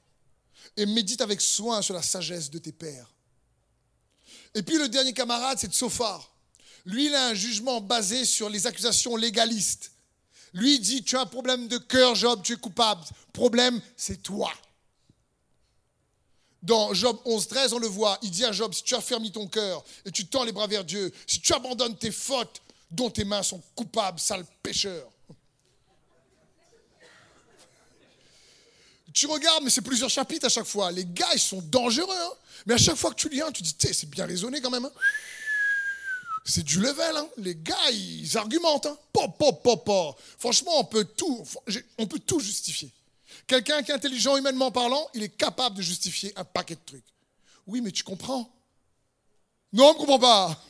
et 0.78 0.86
médite 0.86 1.22
avec 1.22 1.42
soin 1.42 1.82
sur 1.82 1.94
la 1.94 2.02
sagesse 2.02 2.50
de 2.50 2.60
tes 2.60 2.72
pères. 2.72 3.12
Et 4.54 4.64
puis 4.64 4.78
le 4.78 4.88
dernier 4.88 5.14
camarade, 5.14 5.58
c'est 5.60 5.72
Tsophar. 5.72 6.32
Lui, 6.86 7.08
il 7.08 7.16
a 7.16 7.28
un 7.28 7.34
jugement 7.34 7.82
basé 7.82 8.26
sur 8.26 8.50
les 8.50 8.68
accusations 8.68 9.16
légalistes. 9.16 9.92
Lui, 10.54 10.76
il 10.76 10.80
dit 10.80 11.04
Tu 11.04 11.18
as 11.18 11.22
un 11.22 11.26
problème 11.26 11.68
de 11.68 11.78
cœur, 11.78 12.16
Job, 12.16 12.42
tu 12.44 12.54
es 12.54 12.58
coupable. 12.58 13.04
Problème, 13.34 13.82
c'est 13.98 14.22
toi. 14.22 14.52
Dans 16.62 16.94
Job 16.94 17.20
11, 17.26 17.48
13, 17.48 17.74
on 17.74 17.80
le 17.80 17.88
voit. 17.88 18.18
Il 18.22 18.32
dit 18.32 18.46
à 18.46 18.52
Job 18.52 18.74
Si 18.74 18.84
tu 18.84 18.96
as 18.96 19.02
fermé 19.02 19.32
ton 19.32 19.48
cœur 19.48 19.84
et 20.06 20.12
tu 20.12 20.26
tends 20.28 20.44
les 20.44 20.52
bras 20.52 20.68
vers 20.68 20.86
Dieu, 20.86 21.12
si 21.28 21.42
tu 21.42 21.54
abandonnes 21.54 21.98
tes 21.98 22.12
fautes, 22.12 22.62
dont 22.90 23.10
tes 23.10 23.26
mains 23.26 23.44
sont 23.44 23.62
coupables, 23.76 24.20
sale 24.20 24.46
pécheur. 24.64 25.12
Tu 29.16 29.28
regardes, 29.28 29.64
mais 29.64 29.70
c'est 29.70 29.82
plusieurs 29.82 30.10
chapitres 30.10 30.46
à 30.46 30.50
chaque 30.50 30.66
fois. 30.66 30.92
Les 30.92 31.06
gars, 31.06 31.34
ils 31.34 31.40
sont 31.40 31.62
dangereux. 31.62 32.14
Hein. 32.14 32.34
mais 32.66 32.74
à 32.74 32.78
chaque 32.78 32.98
fois 32.98 33.12
que 33.12 33.16
tu 33.16 33.30
lis 33.30 33.42
un, 33.42 33.50
tu 33.50 33.64
dis, 33.64 33.74
c'est 33.80 34.10
bien 34.10 34.26
raisonné 34.26 34.60
quand 34.60 34.70
même. 34.70 34.84
Hein. 34.84 34.92
c'est 36.44 36.64
du 36.64 36.82
level. 36.82 37.16
Hein. 37.16 37.28
Les 37.38 37.56
gars, 37.56 37.90
ils 37.92 38.38
argumentent. 38.38 38.90
Pop, 39.14 39.38
pop, 39.40 39.64
pop, 39.64 39.86
pop. 39.86 40.20
Franchement, 40.38 40.78
on 40.80 40.84
peut 40.84 41.06
tout, 41.06 41.48
on 41.98 42.08
peut 42.08 42.20
tout 42.20 42.42
justifier. 42.42 42.92
Quelqu'un 43.48 43.82
qui 43.84 43.92
est 43.92 43.94
intelligent 43.94 44.36
humainement 44.36 44.70
parlant, 44.70 45.08
il 45.14 45.24
est 45.24 45.30
capable 45.30 45.78
de 45.78 45.82
justifier 45.82 46.34
un 46.36 46.44
paquet 46.44 46.76
de 46.76 46.82
trucs. 46.86 47.06
Oui, 47.68 47.80
mais 47.80 47.92
tu 47.92 48.04
comprends 48.04 48.54
Non, 49.72 49.92
on 49.92 49.94
ne 49.94 49.98
comprend 49.98 50.20
pas. 50.20 50.62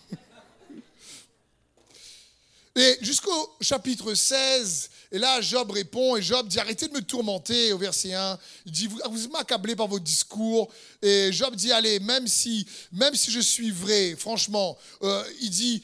Et 2.77 2.97
jusqu'au 3.01 3.55
chapitre 3.61 4.13
16, 4.13 4.89
Et 5.11 5.19
là, 5.19 5.39
Job 5.39 5.71
répond, 5.71 6.17
et 6.17 6.21
Job 6.21 6.47
dit, 6.47 6.59
arrêtez 6.59 6.89
de 6.89 6.93
me 6.93 7.01
tourmenter, 7.01 7.71
au 7.71 7.77
verset 7.77 8.13
1. 8.13 8.37
Il 8.65 8.71
dit, 8.73 8.87
vous, 8.87 8.99
vous 9.09 9.29
m'accablez 9.29 9.75
par 9.75 9.87
vos 9.87 9.99
discours. 9.99 10.69
Et 11.01 11.31
Job 11.31 11.55
dit, 11.55 11.71
allez, 11.71 11.99
même 11.99 12.27
si, 12.27 12.67
même 12.91 13.15
si 13.15 13.31
je 13.31 13.39
suis 13.39 13.71
vrai, 13.71 14.15
franchement, 14.17 14.77
euh, 15.03 15.23
il 15.39 15.51
dit, 15.51 15.83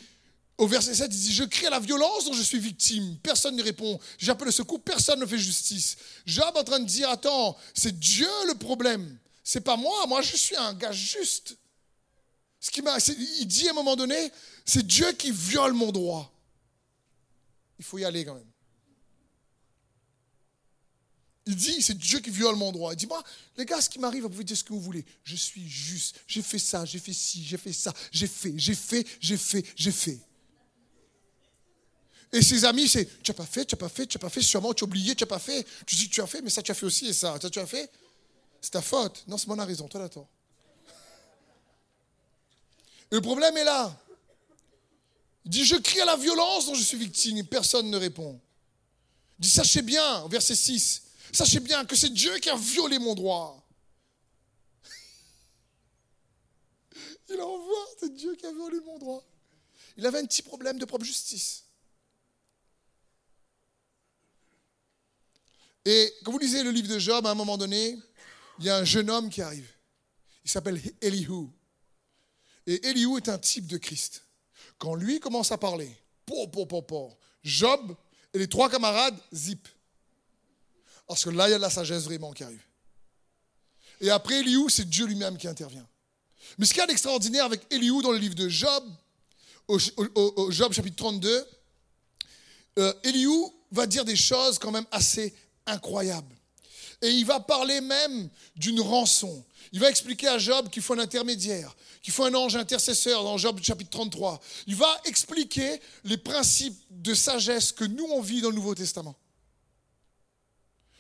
au 0.58 0.68
verset 0.68 0.94
7, 0.94 1.10
il 1.14 1.18
dit, 1.18 1.34
je 1.34 1.46
crie 1.46 1.68
à 1.68 1.70
la 1.70 1.80
violence 1.80 2.26
dont 2.26 2.34
je 2.34 2.42
suis 2.42 2.60
victime. 2.60 3.16
Personne 3.24 3.56
ne 3.56 3.64
répond. 3.64 3.98
J'appelle 4.18 4.48
le 4.48 4.52
secours, 4.52 4.82
personne 4.82 5.22
ne 5.22 5.26
fait 5.26 5.38
justice. 5.38 5.96
Job 6.26 6.52
en 6.56 6.64
train 6.66 6.80
de 6.80 6.86
dire, 6.86 7.10
attends, 7.10 7.56
c'est 7.74 7.98
Dieu 7.98 8.28
le 8.48 8.56
problème. 8.56 9.18
C'est 9.46 9.62
pas 9.62 9.78
moi, 9.78 10.08
moi 10.08 10.22
je 10.22 10.36
suis 10.36 10.58
un 10.58 10.74
gars 10.74 10.92
juste. 10.92 11.56
Ce 12.60 12.70
qui 12.70 12.82
il 13.40 13.46
dit 13.46 13.68
à 13.70 13.72
un 13.72 13.76
moment 13.76 13.96
donné, 13.96 14.32
c'est 14.66 14.86
Dieu 14.86 15.10
qui 15.14 15.32
viole 15.32 15.74
mon 15.74 15.92
droit. 15.92 16.32
Il 17.82 17.84
faut 17.84 17.98
y 17.98 18.06
aller 18.06 18.24
quand 18.24 18.36
même. 18.36 18.52
Il 21.48 21.56
dit, 21.56 21.82
c'est 21.82 21.98
Dieu 21.98 22.20
qui 22.20 22.30
viole 22.30 22.56
mon 22.56 22.72
droit. 22.72 22.94
Il 22.94 22.96
dit, 22.96 23.08
moi, 23.08 23.24
les 23.58 23.66
gars, 23.66 23.82
ce 23.82 23.90
qui 23.90 23.98
m'arrive, 23.98 24.22
vous 24.22 24.30
pouvez 24.30 24.44
dire 24.44 24.56
ce 24.56 24.64
que 24.64 24.72
vous 24.72 24.80
voulez. 24.80 25.04
Je 25.24 25.36
suis 25.36 25.68
juste. 25.68 26.22
J'ai 26.28 26.44
fait 26.44 26.60
ça, 26.60 26.86
j'ai 26.86 27.00
fait 27.00 27.12
ci, 27.12 27.44
j'ai 27.44 27.58
fait 27.58 27.74
ça, 27.74 27.92
j'ai 28.12 28.28
fait, 28.28 28.54
j'ai 28.56 28.76
fait, 28.76 29.04
j'ai 29.20 29.36
fait, 29.36 29.66
j'ai 29.76 29.92
fait. 29.92 30.20
Et 32.32 32.44
ses 32.44 32.64
amis, 32.66 32.88
c'est, 32.88 33.24
tu 33.24 33.32
n'as 33.32 33.36
pas 33.36 33.48
fait, 33.48 33.66
tu 33.66 33.74
n'as 33.74 33.80
pas 33.80 33.90
fait, 33.90 34.06
tu 34.06 34.16
n'as 34.16 34.22
pas 34.22 34.30
fait, 34.30 34.44
sûrement 34.44 34.76
tu 34.76 34.84
as 34.84 34.86
oublié, 34.86 35.16
tu 35.16 35.24
n'as 35.24 35.28
pas 35.28 35.40
fait. 35.40 35.66
Tu 35.88 35.96
dis, 35.96 36.08
tu 36.08 36.22
as 36.22 36.28
fait, 36.28 36.44
mais 36.44 36.52
ça, 36.52 36.62
tu 36.62 36.70
as 36.70 36.76
fait 36.76 36.86
aussi, 36.86 37.08
et 37.08 37.14
ça, 37.14 37.40
ça 37.42 37.50
tu 37.50 37.58
as 37.58 37.66
fait. 37.66 37.92
C'est 38.62 38.70
ta 38.70 38.84
faute. 38.84 39.24
Non, 39.28 39.40
c'est 39.40 39.48
moi, 39.48 39.56
on 39.56 39.60
a 39.60 39.66
raison, 39.66 39.88
toi, 39.88 40.02
là, 40.02 40.10
toi. 40.10 40.30
Le 43.10 43.20
problème 43.22 43.58
est 43.58 43.64
là. 43.64 44.00
Il 45.46 45.52
dit, 45.52 45.66
je 45.66 45.76
crie 45.76 46.02
à 46.02 46.06
la 46.06 46.16
violence 46.16 46.68
dont 46.68 46.76
je 46.76 46.84
suis 46.84 46.98
victime, 46.98 47.46
personne 47.46 47.90
ne 47.90 47.98
répond. 47.98 48.40
Il 49.40 49.44
dit, 49.44 49.50
sachez 49.50 49.82
bien, 49.82 50.28
verset 50.28 50.56
6, 50.56 51.04
Sachez 51.32 51.62
bien 51.62 51.86
que 51.86 51.96
c'est 51.96 52.10
Dieu 52.10 52.38
qui 52.40 52.50
a 52.50 52.58
violé 52.58 53.00
mon 53.00 53.16
droit. 53.16 53.66
Il 57.30 57.40
envoie, 57.40 57.88
c'est 58.00 58.14
Dieu 58.14 58.36
qui 58.36 58.46
a 58.46 58.52
violé 58.52 58.80
mon 58.82 59.00
droit. 59.00 59.24
Il 59.98 60.06
avait 60.06 60.20
un 60.20 60.26
petit 60.26 60.42
problème 60.42 60.78
de 60.78 60.86
propre 60.86 61.06
justice. 61.06 61.64
Et 65.86 66.14
quand 66.24 66.32
vous 66.32 66.40
lisez 66.40 66.64
le 66.64 66.72
livre 66.72 66.90
de 66.90 67.00
Job, 67.00 67.26
à 67.26 67.32
un 67.32 67.36
moment 67.36 67.58
donné, 67.58 67.98
il 68.60 68.66
y 68.66 68.70
a 68.70 68.78
un 68.78 68.84
jeune 68.84 69.10
homme 69.10 69.30
qui 69.30 69.42
arrive. 69.42 69.70
Il 70.44 70.52
s'appelle 70.52 70.82
Elihu. 71.02 71.48
Et 72.68 72.88
Elihu 72.88 73.18
est 73.18 73.30
un 73.30 73.40
type 73.40 73.68
de 73.68 73.78
Christ. 73.78 74.24
Quand 74.82 74.96
lui 74.96 75.20
commence 75.20 75.52
à 75.52 75.60
parler, 75.60 75.96
Job 77.44 77.96
et 78.34 78.40
les 78.40 78.48
trois 78.48 78.68
camarades 78.68 79.16
zip. 79.32 79.68
Parce 81.08 81.24
que 81.24 81.30
là, 81.30 81.48
il 81.48 81.52
y 81.52 81.54
a 81.54 81.58
de 81.58 81.62
la 81.62 81.70
sagesse 81.70 82.06
vraiment 82.06 82.32
qui 82.32 82.44
arrive. 82.44 82.64
Et 84.00 84.10
après 84.10 84.40
Elihu, 84.40 84.72
c'est 84.72 84.90
Dieu 84.90 85.06
lui-même 85.06 85.38
qui 85.38 85.48
intervient. 85.48 85.88
Mais 86.58 86.66
ce 86.66 86.72
qu'il 86.72 86.80
y 86.80 86.84
a 86.84 86.88
d'extraordinaire 86.88 87.46
avec 87.46 87.62
Elihu 87.72 88.02
dans 88.02 88.12
le 88.12 88.18
livre 88.18 88.34
de 88.34 88.50
Job, 88.50 88.84
au, 89.68 89.78
Job 90.50 90.74
chapitre 90.74 90.96
32, 90.96 91.46
euh, 92.80 92.94
Elihu 93.04 93.52
va 93.72 93.86
dire 93.86 94.04
des 94.04 94.16
choses 94.16 94.58
quand 94.58 94.72
même 94.72 94.88
assez 94.90 95.36
incroyables. 95.68 96.36
Et 97.02 97.10
il 97.10 97.26
va 97.26 97.40
parler 97.40 97.82
même 97.82 98.30
d'une 98.56 98.80
rançon. 98.80 99.44
Il 99.72 99.80
va 99.80 99.90
expliquer 99.90 100.28
à 100.28 100.38
Job 100.38 100.70
qu'il 100.70 100.84
faut 100.84 100.94
un 100.94 101.00
intermédiaire, 101.00 101.76
qu'il 102.02 102.14
faut 102.14 102.26
un 102.26 102.34
ange 102.34 102.56
intercesseur 102.56 103.24
dans 103.24 103.38
Job 103.38 103.60
chapitre 103.62 103.90
33. 103.90 104.40
Il 104.68 104.76
va 104.76 105.02
expliquer 105.06 105.80
les 106.04 106.18
principes 106.18 106.80
de 106.90 107.14
sagesse 107.14 107.72
que 107.72 107.86
nous 107.86 108.06
on 108.06 108.22
vit 108.22 108.42
dans 108.42 108.50
le 108.50 108.56
Nouveau 108.56 108.76
Testament. 108.76 109.16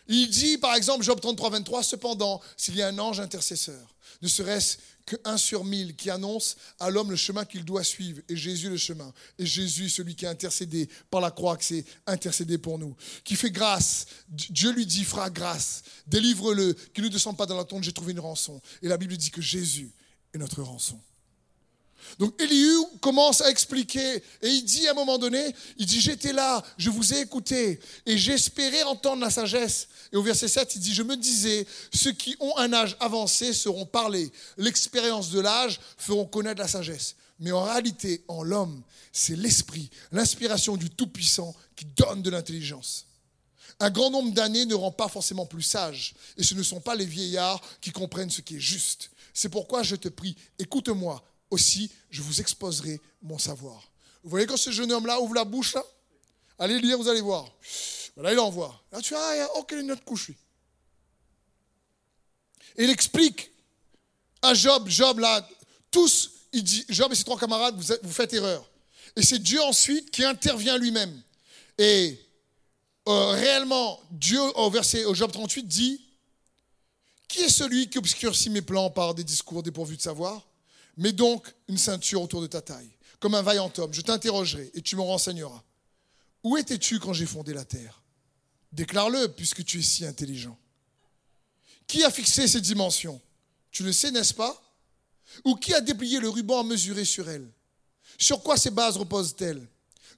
Il 0.07 0.29
dit, 0.29 0.57
par 0.57 0.75
exemple, 0.75 1.03
Job 1.03 1.21
33, 1.21 1.51
23, 1.51 1.83
cependant, 1.83 2.41
s'il 2.57 2.75
y 2.75 2.81
a 2.81 2.87
un 2.87 2.99
ange 2.99 3.19
intercesseur, 3.19 3.95
ne 4.21 4.27
serait-ce 4.27 4.77
qu'un 5.05 5.37
sur 5.37 5.63
mille 5.63 5.95
qui 5.95 6.09
annonce 6.09 6.55
à 6.79 6.89
l'homme 6.89 7.11
le 7.11 7.15
chemin 7.15 7.45
qu'il 7.45 7.65
doit 7.65 7.83
suivre, 7.83 8.21
et 8.29 8.35
Jésus 8.35 8.69
le 8.69 8.77
chemin, 8.77 9.13
et 9.37 9.45
Jésus 9.45 9.89
celui 9.89 10.15
qui 10.15 10.25
a 10.25 10.29
intercédé 10.29 10.89
par 11.09 11.21
la 11.21 11.31
croix, 11.31 11.57
qui 11.57 11.65
s'est 11.65 11.85
intercédé 12.07 12.57
pour 12.57 12.79
nous, 12.79 12.95
qui 13.23 13.35
fait 13.35 13.51
grâce, 13.51 14.05
Dieu 14.29 14.71
lui 14.71 14.85
dit, 14.85 15.03
fera 15.03 15.29
grâce, 15.29 15.83
délivre-le, 16.07 16.73
qu'il 16.93 17.03
ne 17.03 17.09
descende 17.09 17.37
pas 17.37 17.45
dans 17.45 17.57
la 17.57 17.65
tombe, 17.65 17.83
j'ai 17.83 17.93
trouvé 17.93 18.11
une 18.11 18.19
rançon. 18.19 18.61
Et 18.81 18.87
la 18.87 18.97
Bible 18.97 19.17
dit 19.17 19.31
que 19.31 19.41
Jésus 19.41 19.91
est 20.33 20.37
notre 20.37 20.61
rançon. 20.61 20.99
Donc 22.19 22.39
Elihu 22.41 22.77
commence 23.01 23.41
à 23.41 23.49
expliquer 23.49 24.15
et 24.41 24.47
il 24.47 24.63
dit 24.63 24.87
à 24.87 24.91
un 24.91 24.95
moment 24.95 25.17
donné, 25.17 25.53
il 25.77 25.85
dit 25.85 26.01
j'étais 26.01 26.33
là, 26.33 26.63
je 26.77 26.89
vous 26.89 27.13
ai 27.13 27.21
écouté 27.21 27.79
et 28.05 28.17
j'espérais 28.17 28.83
entendre 28.83 29.21
la 29.21 29.29
sagesse. 29.29 29.87
Et 30.13 30.17
au 30.17 30.23
verset 30.23 30.47
7, 30.47 30.75
il 30.75 30.81
dit 30.81 30.93
je 30.93 31.03
me 31.03 31.15
disais, 31.15 31.65
ceux 31.93 32.11
qui 32.11 32.35
ont 32.39 32.57
un 32.57 32.73
âge 32.73 32.97
avancé 32.99 33.53
seront 33.53 33.85
parlés, 33.85 34.31
l'expérience 34.57 35.31
de 35.31 35.39
l'âge 35.39 35.79
feront 35.97 36.25
connaître 36.25 36.61
la 36.61 36.67
sagesse. 36.67 37.15
Mais 37.39 37.51
en 37.51 37.63
réalité, 37.63 38.23
en 38.27 38.43
l'homme, 38.43 38.83
c'est 39.11 39.35
l'esprit, 39.35 39.89
l'inspiration 40.11 40.77
du 40.77 40.89
Tout-Puissant 40.89 41.55
qui 41.75 41.85
donne 41.85 42.21
de 42.21 42.29
l'intelligence. 42.29 43.07
Un 43.79 43.89
grand 43.89 44.11
nombre 44.11 44.31
d'années 44.31 44.67
ne 44.67 44.75
rend 44.75 44.91
pas 44.91 45.07
forcément 45.07 45.47
plus 45.47 45.63
sage, 45.63 46.13
et 46.37 46.43
ce 46.43 46.53
ne 46.53 46.61
sont 46.61 46.81
pas 46.81 46.93
les 46.93 47.05
vieillards 47.05 47.59
qui 47.81 47.91
comprennent 47.91 48.29
ce 48.29 48.41
qui 48.41 48.57
est 48.57 48.59
juste. 48.59 49.09
C'est 49.33 49.49
pourquoi 49.49 49.81
je 49.81 49.95
te 49.95 50.07
prie, 50.07 50.35
écoute-moi, 50.59 51.23
aussi 51.51 51.91
je 52.09 52.21
vous 52.21 52.41
exposerai 52.41 52.99
mon 53.21 53.37
savoir. 53.37 53.91
Vous 54.23 54.29
voyez 54.29 54.45
quand 54.45 54.57
ce 54.57 54.71
jeune 54.71 54.91
homme-là 54.91 55.19
ouvre 55.21 55.35
la 55.35 55.45
bouche, 55.45 55.73
là? 55.73 55.83
Allez 56.59 56.79
lire, 56.79 56.97
vous 56.97 57.07
allez 57.07 57.21
voir. 57.21 57.51
Là, 58.17 58.33
il 58.33 58.39
envoie. 58.39 58.79
Là, 58.91 59.01
tu 59.01 59.15
as, 59.15 59.49
oh, 59.55 59.63
quelle 59.63 59.79
est 59.79 59.83
notre 59.83 60.03
couche, 60.03 60.27
lui 60.27 60.37
Et 62.77 62.83
il 62.83 62.89
explique 62.89 63.51
à 64.41 64.53
Job, 64.53 64.87
Job, 64.87 65.19
là, 65.19 65.47
tous, 65.89 66.31
il 66.51 66.63
dit, 66.63 66.85
Job 66.89 67.11
et 67.11 67.15
ses 67.15 67.23
trois 67.23 67.39
camarades, 67.39 67.75
vous, 67.75 67.93
vous 68.03 68.11
faites 68.11 68.33
erreur. 68.33 68.69
Et 69.15 69.23
c'est 69.23 69.39
Dieu 69.39 69.61
ensuite 69.61 70.11
qui 70.11 70.23
intervient 70.23 70.77
lui-même. 70.77 71.21
Et 71.77 72.19
euh, 73.07 73.31
réellement, 73.31 73.99
Dieu, 74.11 74.39
au 74.55 74.69
verset, 74.69 75.05
au 75.05 75.15
Job 75.15 75.31
38, 75.31 75.63
dit, 75.63 76.01
qui 77.27 77.39
est 77.39 77.49
celui 77.49 77.89
qui 77.89 77.97
obscurcit 77.97 78.49
mes 78.49 78.61
plans 78.61 78.89
par 78.89 79.15
des 79.15 79.23
discours 79.23 79.63
dépourvus 79.63 79.97
de 79.97 80.01
savoir? 80.01 80.45
Mets 81.01 81.13
donc 81.13 81.51
une 81.67 81.79
ceinture 81.79 82.21
autour 82.21 82.43
de 82.43 82.47
ta 82.47 82.61
taille, 82.61 82.91
comme 83.19 83.33
un 83.33 83.41
vaillant 83.41 83.73
homme. 83.77 83.91
Je 83.91 84.01
t'interrogerai 84.01 84.69
et 84.75 84.83
tu 84.83 84.95
me 84.95 85.01
renseigneras. 85.01 85.63
Où 86.43 86.57
étais-tu 86.57 86.99
quand 86.99 87.11
j'ai 87.11 87.25
fondé 87.25 87.55
la 87.55 87.65
terre? 87.65 88.03
Déclare-le, 88.71 89.29
puisque 89.29 89.65
tu 89.65 89.79
es 89.79 89.81
si 89.81 90.05
intelligent. 90.05 90.55
Qui 91.87 92.03
a 92.03 92.11
fixé 92.11 92.47
ces 92.47 92.61
dimensions? 92.61 93.19
Tu 93.71 93.81
le 93.81 93.91
sais, 93.91 94.11
n'est-ce 94.11 94.35
pas? 94.35 94.61
Ou 95.43 95.55
qui 95.55 95.73
a 95.73 95.81
déplié 95.81 96.19
le 96.19 96.29
ruban 96.29 96.59
à 96.59 96.63
mesurer 96.63 97.03
sur 97.03 97.27
elle? 97.27 97.51
Sur 98.19 98.43
quoi 98.43 98.55
ces 98.55 98.69
bases 98.69 98.97
reposent-elles? 98.97 99.67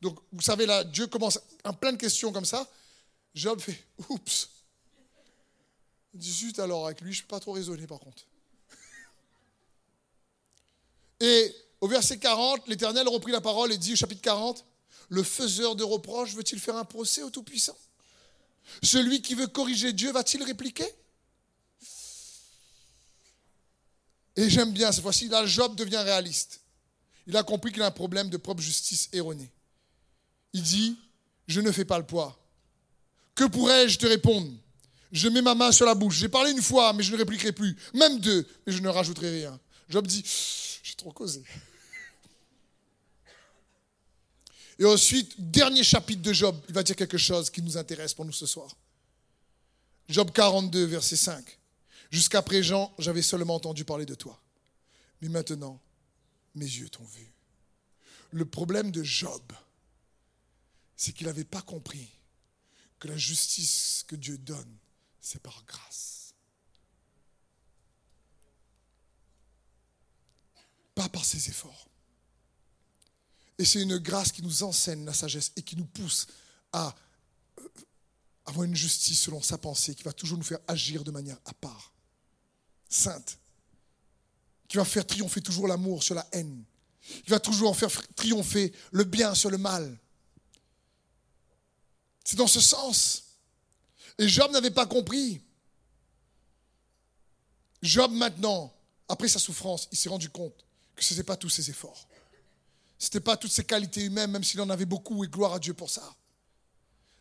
Donc, 0.02 0.20
vous 0.34 0.42
savez, 0.42 0.66
là, 0.66 0.84
Dieu 0.84 1.08
commence 1.08 1.40
en 1.64 1.72
plein 1.72 1.94
de 1.94 1.98
questions 1.98 2.34
comme 2.34 2.44
ça. 2.44 2.70
Job 3.34 3.62
fait 3.62 3.82
Oups. 4.10 4.50
Zut, 6.20 6.60
alors, 6.60 6.88
avec 6.88 7.00
lui, 7.00 7.14
je 7.14 7.24
ne 7.24 7.28
pas 7.28 7.40
trop 7.40 7.54
raisonner, 7.54 7.88
par 7.88 8.02
contre. 8.02 8.26
Et 11.24 11.56
au 11.80 11.88
verset 11.88 12.18
40, 12.18 12.68
l'Éternel 12.68 13.08
reprit 13.08 13.32
la 13.32 13.40
parole 13.40 13.72
et 13.72 13.78
dit 13.78 13.94
au 13.94 13.96
chapitre 13.96 14.22
40, 14.22 14.66
le 15.08 15.24
faiseur 15.24 15.78
de 15.78 15.84
reproches 15.86 16.34
veut-il 16.34 16.60
faire 16.60 16.76
un 16.76 16.84
procès 16.84 17.24
au 17.24 17.30
Tout-Puissant? 17.30 17.78
Celui 18.82 19.22
qui 19.22 19.34
veut 19.34 19.48
corriger 19.48 19.94
Dieu 19.94 20.12
va-t-il 20.12 20.44
répliquer? 20.44 20.86
Et 24.36 24.50
j'aime 24.50 24.74
bien, 24.74 24.92
cette 24.92 25.02
fois-ci, 25.02 25.30
là, 25.30 25.46
Job 25.46 25.78
devient 25.78 26.02
réaliste. 26.04 26.60
Il 27.26 27.38
a 27.38 27.44
compris 27.44 27.72
qu'il 27.72 27.84
a 27.84 27.86
un 27.86 27.92
problème 27.92 28.30
de 28.30 28.36
propre 28.36 28.62
justice 28.62 29.08
erronée. 29.14 29.50
Il 30.52 30.62
dit, 30.62 30.98
je 31.48 31.62
ne 31.62 31.72
fais 31.72 31.86
pas 31.86 32.00
le 32.00 32.06
poids. 32.06 32.38
Que 33.34 33.46
pourrais-je 33.46 33.98
te 33.98 34.08
répondre? 34.08 34.52
Je 35.14 35.30
mets 35.30 35.42
ma 35.42 35.56
main 35.56 35.72
sur 35.72 35.86
la 35.86 35.96
bouche. 35.96 36.18
J'ai 36.18 36.28
parlé 36.28 36.52
une 36.52 36.62
fois, 36.62 36.92
mais 36.92 37.04
je 37.04 37.14
ne 37.14 37.18
répliquerai 37.18 37.54
plus. 37.54 37.78
Même 37.94 38.20
deux, 38.20 38.46
mais 38.68 38.74
je 38.74 38.80
ne 38.80 38.90
rajouterai 38.90 39.30
rien. 39.30 39.58
Job 39.88 40.06
dit, 40.06 40.26
trop 40.96 41.12
causé. 41.12 41.44
Et 44.80 44.86
ensuite, 44.86 45.34
dernier 45.38 45.84
chapitre 45.84 46.22
de 46.22 46.34
Job, 46.34 46.60
il 46.68 46.74
va 46.74 46.84
dire 46.84 46.96
quelque 46.96 47.18
chose 47.18 47.50
qui 47.50 47.62
nous 47.62 47.78
intéresse 47.78 48.14
pour 48.14 48.26
nous 48.26 48.32
ce 48.32 48.46
soir. 48.46 48.76
Job 50.10 50.32
42, 50.32 50.86
verset 50.86 51.16
5. 51.16 51.60
Jusqu'à 52.10 52.42
présent, 52.42 52.94
j'avais 53.00 53.22
seulement 53.22 53.56
entendu 53.56 53.86
parler 53.86 54.06
de 54.06 54.16
toi. 54.16 54.42
Mais 55.22 55.30
maintenant, 55.30 55.80
mes 56.56 56.66
yeux 56.66 56.90
t'ont 56.90 57.06
vu. 57.06 57.32
Le 58.32 58.46
problème 58.46 58.92
de 58.92 59.04
Job, 59.04 59.42
c'est 60.96 61.14
qu'il 61.14 61.28
n'avait 61.28 61.44
pas 61.44 61.62
compris 61.62 62.10
que 63.00 63.08
la 63.08 63.18
justice 63.18 64.04
que 64.08 64.16
Dieu 64.16 64.38
donne, 64.38 64.78
c'est 65.22 65.42
par 65.42 65.64
grâce. 65.68 66.23
Pas 70.96 71.10
par 71.10 71.26
ses 71.26 71.50
efforts. 71.50 71.88
Et 73.58 73.66
c'est 73.66 73.82
une 73.82 73.98
grâce 73.98 74.32
qui 74.32 74.42
nous 74.42 74.64
enseigne 74.64 75.06
la 75.06 75.14
sagesse 75.14 75.52
et 75.56 75.62
qui 75.62 75.76
nous 75.76 75.86
pousse 75.86 76.28
à, 76.72 76.96
avoir 78.46 78.66
une 78.66 78.76
justice 78.76 79.22
selon 79.22 79.42
sa 79.42 79.58
pensée 79.58 79.96
qui 79.96 80.04
va 80.04 80.14
toujours 80.14 80.38
nous 80.38 80.44
faire 80.44 80.60
agir 80.68 81.04
de 81.04 81.12
manière 81.12 81.38
à 81.46 81.54
part, 81.54 81.94
sainte, 82.90 83.38
qui 84.68 84.78
va 84.78 84.86
faire 84.86 85.06
triompher 85.06 85.42
toujours 85.42 85.68
l'amour 85.68 86.04
sur 86.04 86.16
la 86.16 86.28
haine, 86.32 86.64
qui 87.02 87.30
va 87.30 87.40
toujours 87.40 87.78
faire 87.78 87.90
triompher 88.16 88.74
le 88.92 89.04
bien 89.04 89.36
sur 89.36 89.50
le 89.50 89.58
mal. 89.58 89.98
C'est 92.26 92.38
dans 92.38 92.48
ce 92.48 92.62
sens. 92.62 93.24
Et 94.18 94.28
Job 94.28 94.52
n'avait 94.52 94.72
pas 94.72 94.86
compris. 94.86 95.42
Job 97.82 98.12
maintenant, 98.12 98.74
après 99.08 99.28
sa 99.28 99.40
souffrance, 99.40 99.88
il 99.92 99.98
s'est 99.98 100.10
rendu 100.10 100.30
compte 100.30 100.66
que 100.96 101.04
ce 101.04 101.14
n'était 101.14 101.24
pas 101.24 101.38
tous 101.38 101.50
ses 101.50 101.70
efforts. 101.70 102.08
Ce 102.98 103.08
n'était 103.08 103.20
pas 103.20 103.38
toutes 103.38 103.52
ses 103.52 103.64
qualités 103.64 104.04
humaines, 104.04 104.32
même 104.32 104.44
s'il 104.44 104.62
en 104.62 104.70
avait 104.70 104.86
beaucoup, 104.86 105.24
et 105.24 105.28
gloire 105.28 105.54
à 105.54 105.60
Dieu 105.60 105.74
pour 105.74 105.90
ça. 105.90 106.16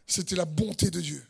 C'était 0.06 0.36
la 0.36 0.44
bonté 0.44 0.90
de 0.90 1.00
Dieu. 1.00 1.26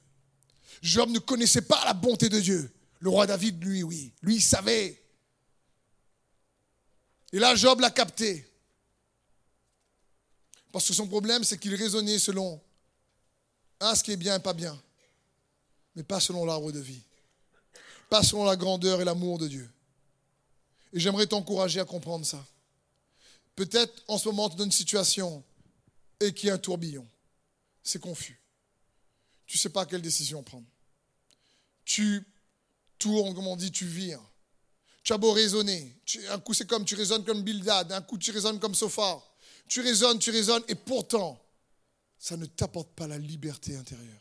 Job 0.83 1.11
ne 1.11 1.19
connaissait 1.19 1.63
pas 1.63 1.85
la 1.85 1.95
bonté 1.95 2.29
de 2.29 2.41
Dieu. 2.41 2.71
Le 3.01 3.09
roi 3.09 3.27
David, 3.27 3.63
lui, 3.65 3.83
oui. 3.83 4.13
Lui, 4.23 4.37
il 4.37 4.43
savait. 4.43 5.03
Et 7.33 7.39
là, 7.39 7.55
Job 7.55 7.81
l'a 7.81 7.91
capté. 7.91 8.47
Parce 10.71 10.89
que 10.89 10.95
son 10.95 11.07
problème, 11.07 11.45
c'est 11.45 11.59
qu'il 11.59 11.75
raisonnait 11.75 12.19
selon 12.19 12.61
hein, 13.81 13.95
ce 13.95 14.03
qui 14.03 14.13
est 14.13 14.17
bien 14.17 14.37
et 14.37 14.43
pas 14.43 14.55
bien. 14.55 14.81
Mais 15.95 16.03
pas 16.03 16.21
selon 16.21 16.45
l'arbre 16.45 16.73
de 16.73 16.81
vie. 16.81 17.03
Pas 18.09 18.23
selon 18.23 18.45
la 18.45 18.57
grandeur 18.57 19.01
et 19.01 19.05
l'amour 19.05 19.39
de 19.39 19.49
Dieu. 19.49 19.71
Et 20.93 21.01
j'aimerais 21.01 21.27
t'encourager 21.27 21.81
à 21.81 21.85
comprendre 21.85 22.27
ça. 22.27 22.45
Peut-être 23.55 24.03
en 24.09 24.19
ce 24.19 24.29
moment, 24.29 24.49
tu 24.49 24.55
es 24.55 24.59
dans 24.59 24.65
une 24.65 24.73
situation 24.73 25.43
et 26.21 26.33
qu'il 26.33 26.49
y 26.49 26.51
a 26.51 26.55
un 26.55 26.59
tourbillon. 26.59 27.07
C'est 27.83 28.01
confus. 28.01 28.41
Tu 29.47 29.57
ne 29.57 29.61
sais 29.61 29.69
pas 29.69 29.87
quelle 29.87 30.03
décision 30.03 30.43
prendre. 30.43 30.67
Tu 31.85 32.27
tournes, 32.99 33.35
comme 33.35 33.47
on 33.47 33.57
dit, 33.57 33.71
tu 33.71 33.87
vires. 33.87 34.23
Tu 35.03 35.13
as 35.13 35.19
beau 35.19 35.33
raisonner. 35.33 35.97
un 36.31 36.39
coup, 36.39 36.55
c'est 36.55 36.67
comme 36.67 36.85
tu 36.85 36.95
raisonnes 36.95 37.25
comme 37.25 37.43
Bildad. 37.43 37.91
Un 37.93 38.03
coup, 38.03 38.19
tu 38.19 38.31
raisonnes 38.31 38.61
comme 38.61 38.75
Sophar. 38.75 39.35
Tu 39.67 39.81
raisonnes, 39.81 40.19
tu 40.19 40.31
raisonnes. 40.31 40.63
Et 40.69 40.75
pourtant, 40.75 41.43
ça 42.19 42.37
ne 42.37 42.47
t'apporte 42.47 42.91
pas 42.95 43.07
la 43.07 43.19
liberté 43.19 43.77
intérieure. 43.77 44.21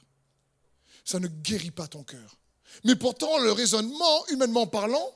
Ça 1.06 1.20
ne 1.20 1.28
guérit 1.28 1.72
pas 1.72 1.88
ton 1.88 2.04
cœur. 2.04 2.38
Mais 2.84 2.96
pourtant, 2.96 3.38
le 3.40 3.52
raisonnement, 3.52 4.28
humainement 4.28 4.66
parlant, 4.66 5.16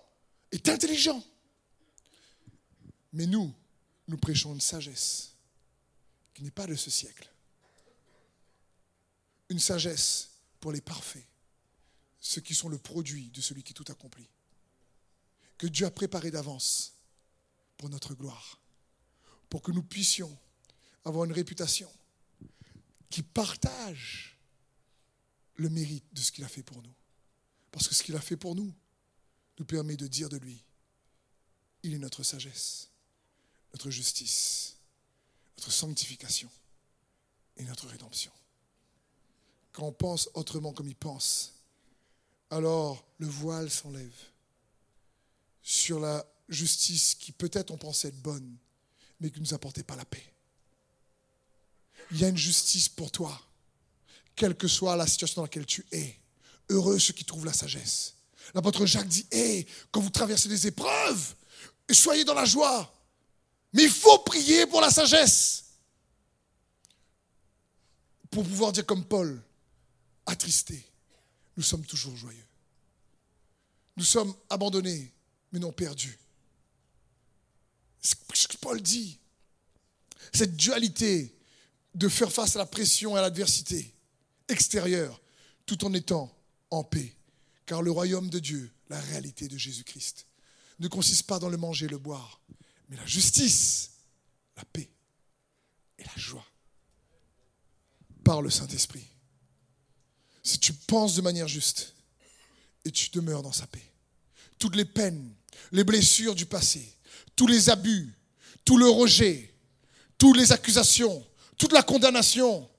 est 0.51 0.69
intelligent. 0.69 1.23
Mais 3.15 3.27
nous, 3.27 3.55
nous 4.09 4.17
prêchons 4.17 4.53
une 4.53 4.61
sagesse 4.61 5.31
qui 6.33 6.43
n'est 6.43 6.51
pas 6.51 6.67
de 6.67 6.75
ce 6.75 6.89
siècle. 6.89 7.31
Une 9.47 9.59
sagesse 9.59 10.31
pour 10.59 10.73
les 10.73 10.81
parfaits, 10.81 11.25
ceux 12.19 12.41
qui 12.41 12.53
sont 12.53 12.67
le 12.67 12.77
produit 12.77 13.29
de 13.29 13.39
celui 13.39 13.63
qui 13.63 13.73
tout 13.73 13.85
accomplit. 13.87 14.27
Que 15.57 15.67
Dieu 15.67 15.85
a 15.85 15.91
préparé 15.91 16.29
d'avance 16.29 16.93
pour 17.77 17.87
notre 17.89 18.15
gloire, 18.15 18.59
pour 19.49 19.61
que 19.61 19.71
nous 19.71 19.83
puissions 19.83 20.37
avoir 21.05 21.23
une 21.23 21.31
réputation 21.31 21.89
qui 23.09 23.23
partage 23.23 24.37
le 25.55 25.69
mérite 25.69 26.03
de 26.11 26.19
ce 26.19 26.33
qu'il 26.33 26.43
a 26.43 26.49
fait 26.49 26.63
pour 26.63 26.83
nous. 26.83 26.93
Parce 27.71 27.87
que 27.87 27.95
ce 27.95 28.03
qu'il 28.03 28.17
a 28.17 28.21
fait 28.21 28.35
pour 28.35 28.55
nous 28.55 28.75
nous 29.57 29.65
permet 29.65 29.95
de 29.95 30.07
dire 30.07 30.27
de 30.27 30.35
lui, 30.35 30.65
il 31.81 31.93
est 31.93 31.99
notre 31.99 32.23
sagesse 32.23 32.91
notre 33.75 33.91
justice, 33.91 34.77
notre 35.57 35.69
sanctification 35.69 36.49
et 37.57 37.63
notre 37.63 37.87
rédemption. 37.87 38.31
Quand 39.73 39.83
on 39.83 39.91
pense 39.91 40.29
autrement 40.33 40.71
comme 40.71 40.87
il 40.87 40.95
pense, 40.95 41.55
alors 42.49 43.05
le 43.17 43.27
voile 43.27 43.69
s'enlève 43.69 44.15
sur 45.61 45.99
la 45.99 46.25
justice 46.47 47.15
qui 47.15 47.33
peut-être 47.33 47.71
on 47.71 47.77
pensait 47.77 48.07
être 48.07 48.21
bonne, 48.21 48.55
mais 49.19 49.29
qui 49.29 49.41
ne 49.41 49.45
nous 49.45 49.53
apportait 49.53 49.83
pas 49.83 49.97
la 49.97 50.05
paix. 50.05 50.23
Il 52.11 52.21
y 52.21 52.23
a 52.23 52.29
une 52.29 52.37
justice 52.37 52.87
pour 52.87 53.11
toi, 53.11 53.37
quelle 54.37 54.55
que 54.55 54.69
soit 54.69 54.95
la 54.95 55.05
situation 55.05 55.41
dans 55.41 55.47
laquelle 55.47 55.65
tu 55.65 55.85
es. 55.91 56.17
Heureux 56.69 56.97
ceux 56.97 57.13
qui 57.13 57.25
trouvent 57.25 57.45
la 57.45 57.51
sagesse. 57.51 58.15
L'apôtre 58.53 58.85
Jacques 58.85 59.09
dit, 59.09 59.27
hé, 59.31 59.67
quand 59.91 59.99
vous 59.99 60.09
traversez 60.11 60.47
des 60.47 60.65
épreuves, 60.65 61.35
soyez 61.91 62.23
dans 62.23 62.33
la 62.33 62.45
joie. 62.45 62.94
Mais 63.75 63.83
il 63.83 63.89
faut 63.89 64.19
prier 64.19 64.65
pour 64.67 64.79
la 64.79 64.89
sagesse. 64.89 65.65
Pour 68.31 68.45
pouvoir 68.45 68.71
dire 68.71 68.85
comme 68.85 69.03
Paul, 69.03 69.43
attristé, 70.25 70.89
nous 71.57 71.63
sommes 71.63 71.85
toujours 71.85 72.15
joyeux. 72.15 72.47
Nous 73.97 74.05
sommes 74.05 74.33
abandonnés, 74.49 75.13
mais 75.51 75.59
non 75.59 75.73
perdus. 75.73 76.17
Ce 78.01 78.47
que 78.47 78.57
Paul 78.57 78.81
dit, 78.81 79.19
cette 80.33 80.55
dualité 80.55 81.35
de 81.95 82.07
faire 82.07 82.31
face 82.31 82.55
à 82.55 82.59
la 82.59 82.65
pression 82.65 83.15
et 83.15 83.19
à 83.19 83.23
l'adversité 83.23 83.93
extérieure, 84.47 85.21
tout 85.65 85.83
en 85.83 85.93
étant 85.93 86.33
en 86.69 86.85
paix. 86.85 87.13
Car 87.65 87.81
le 87.81 87.91
royaume 87.91 88.29
de 88.29 88.39
Dieu, 88.39 88.71
la 88.89 89.01
réalité 89.01 89.49
de 89.49 89.57
Jésus-Christ, 89.57 90.27
ne 90.79 90.87
consiste 90.87 91.23
pas 91.23 91.39
dans 91.39 91.49
le 91.49 91.57
manger 91.57 91.87
et 91.87 91.89
le 91.89 91.97
boire, 91.97 92.39
mais 92.89 92.97
la 92.97 93.05
justice, 93.05 93.91
la 94.57 94.65
paix 94.65 94.89
et 95.97 96.03
la 96.03 96.15
joie 96.15 96.45
par 98.23 98.41
le 98.41 98.49
Saint-Esprit. 98.49 99.07
Si 100.43 100.59
tu 100.59 100.73
penses 100.73 101.15
de 101.15 101.21
manière 101.21 101.47
juste 101.47 101.93
et 102.83 102.91
tu 102.91 103.09
demeures 103.09 103.41
dans 103.41 103.51
sa 103.51 103.67
paix, 103.67 103.91
toutes 104.59 104.75
les 104.75 104.85
peines, 104.85 105.33
les 105.71 105.83
blessures 105.83 106.35
du 106.35 106.45
passé, 106.45 106.95
tous 107.35 107.47
les 107.47 107.69
abus, 107.69 108.13
tout 108.63 108.77
le 108.77 108.89
rejet, 108.89 109.53
toutes 110.17 110.37
les 110.37 110.51
accusations, 110.51 111.25
toute 111.57 111.71
la 111.71 111.83
condamnation, 111.83 112.69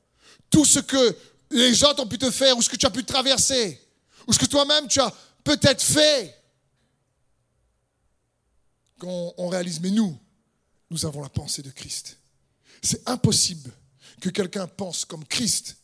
tout 0.50 0.64
ce 0.64 0.78
que 0.78 1.16
les 1.50 1.84
autres 1.84 2.02
ont 2.02 2.08
pu 2.08 2.18
te 2.18 2.30
faire 2.30 2.56
ou 2.56 2.62
ce 2.62 2.68
que 2.68 2.76
tu 2.76 2.86
as 2.86 2.90
pu 2.90 3.04
traverser, 3.04 3.80
ou 4.26 4.32
ce 4.32 4.38
que 4.38 4.46
toi-même 4.46 4.88
tu 4.88 5.00
as 5.00 5.12
peut-être 5.44 5.82
fait, 5.82 6.35
quand 8.98 9.34
on 9.36 9.48
réalise, 9.48 9.80
mais 9.80 9.90
nous, 9.90 10.18
nous 10.90 11.06
avons 11.06 11.22
la 11.22 11.28
pensée 11.28 11.62
de 11.62 11.70
Christ. 11.70 12.18
C'est 12.82 13.08
impossible 13.08 13.72
que 14.20 14.28
quelqu'un 14.28 14.66
pense 14.66 15.04
comme 15.04 15.24
Christ 15.24 15.76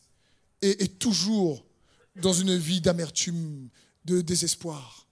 et 0.61 0.83
est 0.83 0.99
toujours 0.99 1.65
dans 2.15 2.33
une 2.33 2.55
vie 2.57 2.81
d'amertume, 2.81 3.69
de 4.05 4.21
désespoir. 4.21 5.07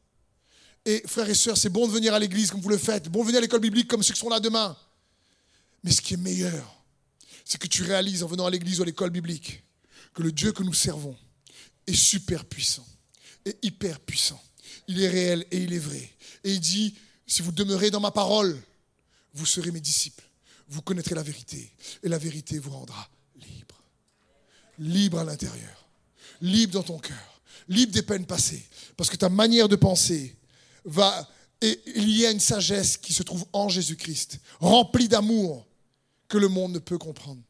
Et 0.85 1.03
frères 1.05 1.29
et 1.29 1.35
sœurs, 1.35 1.57
c'est 1.57 1.69
bon 1.69 1.87
de 1.87 1.91
venir 1.91 2.13
à 2.13 2.19
l'église 2.19 2.51
comme 2.51 2.61
vous 2.61 2.69
le 2.69 2.77
faites, 2.77 3.09
bon 3.09 3.21
de 3.21 3.25
venir 3.25 3.37
à 3.39 3.41
l'école 3.41 3.59
biblique 3.59 3.87
comme 3.87 4.01
ceux 4.01 4.13
qui 4.13 4.19
sont 4.19 4.29
là 4.29 4.39
demain. 4.39 4.75
Mais 5.83 5.91
ce 5.91 6.01
qui 6.01 6.15
est 6.15 6.17
meilleur, 6.17 6.83
c'est 7.45 7.59
que 7.59 7.67
tu 7.67 7.83
réalises 7.83 8.23
en 8.23 8.27
venant 8.27 8.45
à 8.45 8.49
l'église 8.49 8.79
ou 8.79 8.83
à 8.83 8.85
l'école 8.85 9.09
biblique 9.09 9.63
que 10.13 10.23
le 10.23 10.31
Dieu 10.31 10.51
que 10.51 10.63
nous 10.63 10.73
servons 10.73 11.17
est 11.87 11.93
super 11.93 12.45
puissant, 12.45 12.85
et 13.45 13.57
hyper 13.61 13.99
puissant. 13.99 14.41
Il 14.87 15.01
est 15.01 15.09
réel 15.09 15.45
et 15.51 15.57
il 15.57 15.73
est 15.73 15.79
vrai. 15.79 16.09
Et 16.43 16.53
il 16.53 16.59
dit, 16.59 16.95
si 17.27 17.41
vous 17.41 17.51
demeurez 17.51 17.91
dans 17.91 17.99
ma 17.99 18.11
parole, 18.11 18.61
vous 19.33 19.45
serez 19.45 19.71
mes 19.71 19.79
disciples. 19.79 20.23
Vous 20.67 20.81
connaîtrez 20.81 21.15
la 21.15 21.23
vérité. 21.23 21.71
Et 22.03 22.09
la 22.09 22.17
vérité 22.17 22.59
vous 22.59 22.71
rendra 22.71 23.09
libre. 23.35 23.75
Libre 24.79 25.19
à 25.19 25.23
l'intérieur. 25.23 25.85
Libre 26.41 26.73
dans 26.73 26.83
ton 26.83 26.99
cœur. 26.99 27.41
Libre 27.67 27.93
des 27.93 28.01
peines 28.01 28.25
passées. 28.25 28.65
Parce 28.97 29.09
que 29.09 29.17
ta 29.17 29.29
manière 29.29 29.69
de 29.69 29.75
penser 29.75 30.35
va... 30.85 31.29
Et 31.63 31.79
il 31.95 32.09
y 32.17 32.25
a 32.25 32.31
une 32.31 32.39
sagesse 32.39 32.97
qui 32.97 33.13
se 33.13 33.21
trouve 33.21 33.45
en 33.53 33.69
Jésus-Christ, 33.69 34.39
remplie 34.59 35.07
d'amour, 35.07 35.67
que 36.27 36.39
le 36.39 36.47
monde 36.47 36.71
ne 36.71 36.79
peut 36.79 36.97
comprendre. 36.97 37.41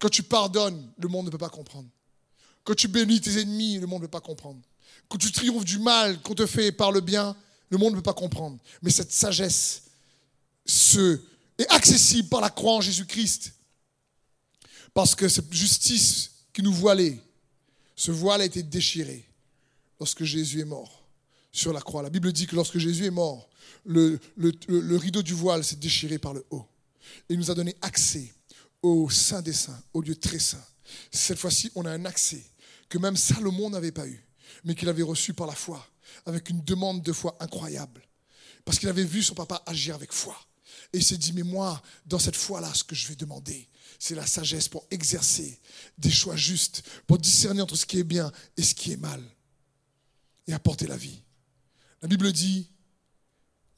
Quand 0.00 0.08
tu 0.08 0.24
pardonnes, 0.24 0.90
le 0.98 1.06
monde 1.08 1.26
ne 1.26 1.30
peut 1.30 1.38
pas 1.38 1.50
comprendre. 1.50 1.88
Quand 2.64 2.74
tu 2.74 2.88
bénis 2.88 3.20
tes 3.20 3.38
ennemis, 3.38 3.78
le 3.78 3.86
monde 3.86 4.00
ne 4.00 4.06
peut 4.06 4.10
pas 4.10 4.20
comprendre. 4.20 4.60
Quand 5.08 5.18
tu 5.18 5.30
triomphes 5.30 5.64
du 5.64 5.78
mal 5.78 6.20
qu'on 6.22 6.34
te 6.34 6.46
fait 6.46 6.72
par 6.72 6.90
le 6.90 7.00
bien, 7.00 7.36
le 7.70 7.78
monde 7.78 7.92
ne 7.92 7.96
peut 7.96 8.02
pas 8.02 8.12
comprendre. 8.12 8.58
Mais 8.82 8.90
cette 8.90 9.12
sagesse 9.12 9.82
est 11.58 11.68
accessible 11.68 12.28
par 12.28 12.40
la 12.40 12.50
croix 12.50 12.74
en 12.74 12.80
Jésus-Christ. 12.80 13.54
Parce 14.92 15.14
que 15.14 15.28
cette 15.28 15.52
justice 15.52 16.30
qui 16.52 16.62
nous 16.62 16.72
voilait, 16.72 17.18
ce 17.96 18.10
voile 18.10 18.42
a 18.42 18.44
été 18.44 18.62
déchiré 18.62 19.24
lorsque 19.98 20.24
Jésus 20.24 20.60
est 20.60 20.64
mort 20.64 21.04
sur 21.52 21.72
la 21.72 21.80
croix. 21.80 22.02
La 22.02 22.10
Bible 22.10 22.32
dit 22.32 22.46
que 22.46 22.56
lorsque 22.56 22.78
Jésus 22.78 23.06
est 23.06 23.10
mort, 23.10 23.48
le, 23.84 24.18
le, 24.36 24.96
rideau 24.96 25.22
du 25.22 25.32
voile 25.32 25.64
s'est 25.64 25.76
déchiré 25.76 26.18
par 26.18 26.34
le 26.34 26.44
haut. 26.50 26.66
Il 27.28 27.38
nous 27.38 27.50
a 27.50 27.54
donné 27.54 27.76
accès 27.82 28.32
au 28.82 29.08
Saint 29.10 29.42
des 29.42 29.52
Saints, 29.52 29.80
au 29.94 30.00
lieu 30.00 30.16
très 30.16 30.38
saint. 30.38 30.64
Cette 31.10 31.38
fois-ci, 31.38 31.70
on 31.74 31.84
a 31.86 31.90
un 31.90 32.04
accès 32.04 32.42
que 32.88 32.98
même 32.98 33.16
Salomon 33.16 33.70
n'avait 33.70 33.92
pas 33.92 34.06
eu, 34.06 34.24
mais 34.64 34.74
qu'il 34.74 34.88
avait 34.88 35.02
reçu 35.02 35.32
par 35.32 35.46
la 35.46 35.54
foi 35.54 35.86
avec 36.26 36.50
une 36.50 36.62
demande 36.62 37.02
de 37.02 37.12
foi 37.12 37.36
incroyable. 37.40 38.02
Parce 38.64 38.78
qu'il 38.78 38.88
avait 38.88 39.04
vu 39.04 39.22
son 39.22 39.34
papa 39.34 39.62
agir 39.66 39.94
avec 39.94 40.12
foi. 40.12 40.36
Et 40.92 40.98
il 40.98 41.04
s'est 41.04 41.16
dit, 41.16 41.32
mais 41.32 41.42
moi, 41.42 41.80
dans 42.06 42.18
cette 42.18 42.36
foi-là, 42.36 42.72
ce 42.74 42.84
que 42.84 42.94
je 42.94 43.08
vais 43.08 43.16
demander, 43.16 43.68
c'est 43.98 44.14
la 44.14 44.26
sagesse 44.26 44.68
pour 44.68 44.86
exercer 44.90 45.60
des 45.98 46.10
choix 46.10 46.36
justes, 46.36 46.82
pour 47.06 47.18
discerner 47.18 47.62
entre 47.62 47.76
ce 47.76 47.86
qui 47.86 47.98
est 47.98 48.04
bien 48.04 48.32
et 48.56 48.62
ce 48.62 48.74
qui 48.74 48.92
est 48.92 48.96
mal, 48.96 49.22
et 50.46 50.52
apporter 50.52 50.86
la 50.86 50.96
vie. 50.96 51.22
La 52.02 52.08
Bible 52.08 52.32
dit, 52.32 52.70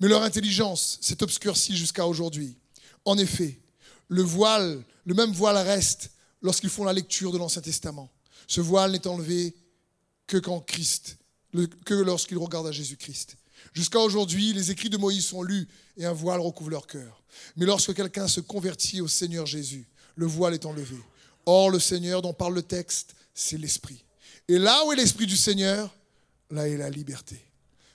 mais 0.00 0.08
leur 0.08 0.22
intelligence 0.22 0.98
s'est 1.00 1.22
obscurcie 1.22 1.76
jusqu'à 1.76 2.06
aujourd'hui. 2.06 2.58
En 3.04 3.18
effet, 3.18 3.60
le 4.08 4.22
voile, 4.22 4.84
le 5.04 5.14
même 5.14 5.32
voile 5.32 5.56
reste 5.56 6.10
lorsqu'ils 6.40 6.70
font 6.70 6.84
la 6.84 6.92
lecture 6.92 7.32
de 7.32 7.38
l'Ancien 7.38 7.62
Testament. 7.62 8.10
Ce 8.46 8.60
voile 8.60 8.92
n'est 8.92 9.06
enlevé 9.06 9.54
que 10.26 10.38
quand 10.38 10.60
Christ, 10.60 11.18
que 11.84 11.94
lorsqu'ils 11.94 12.38
regardent 12.38 12.68
à 12.68 12.72
Jésus-Christ. 12.72 13.36
Jusqu'à 13.72 14.00
aujourd'hui, 14.00 14.52
les 14.52 14.70
écrits 14.70 14.90
de 14.90 14.96
Moïse 14.96 15.26
sont 15.26 15.42
lus 15.42 15.68
et 15.96 16.04
un 16.04 16.12
voile 16.12 16.40
recouvre 16.40 16.70
leur 16.70 16.86
cœur. 16.86 17.22
Mais 17.56 17.66
lorsque 17.66 17.94
quelqu'un 17.94 18.28
se 18.28 18.40
convertit 18.40 19.00
au 19.00 19.08
Seigneur 19.08 19.46
Jésus, 19.46 19.86
le 20.16 20.26
voile 20.26 20.54
est 20.54 20.66
enlevé. 20.66 20.96
Or, 21.46 21.70
le 21.70 21.78
Seigneur 21.78 22.22
dont 22.22 22.34
parle 22.34 22.54
le 22.54 22.62
texte, 22.62 23.14
c'est 23.34 23.58
l'Esprit. 23.58 24.04
Et 24.48 24.58
là 24.58 24.84
où 24.84 24.92
est 24.92 24.96
l'Esprit 24.96 25.26
du 25.26 25.36
Seigneur, 25.36 25.94
là 26.50 26.68
est 26.68 26.76
la 26.76 26.90
liberté. 26.90 27.40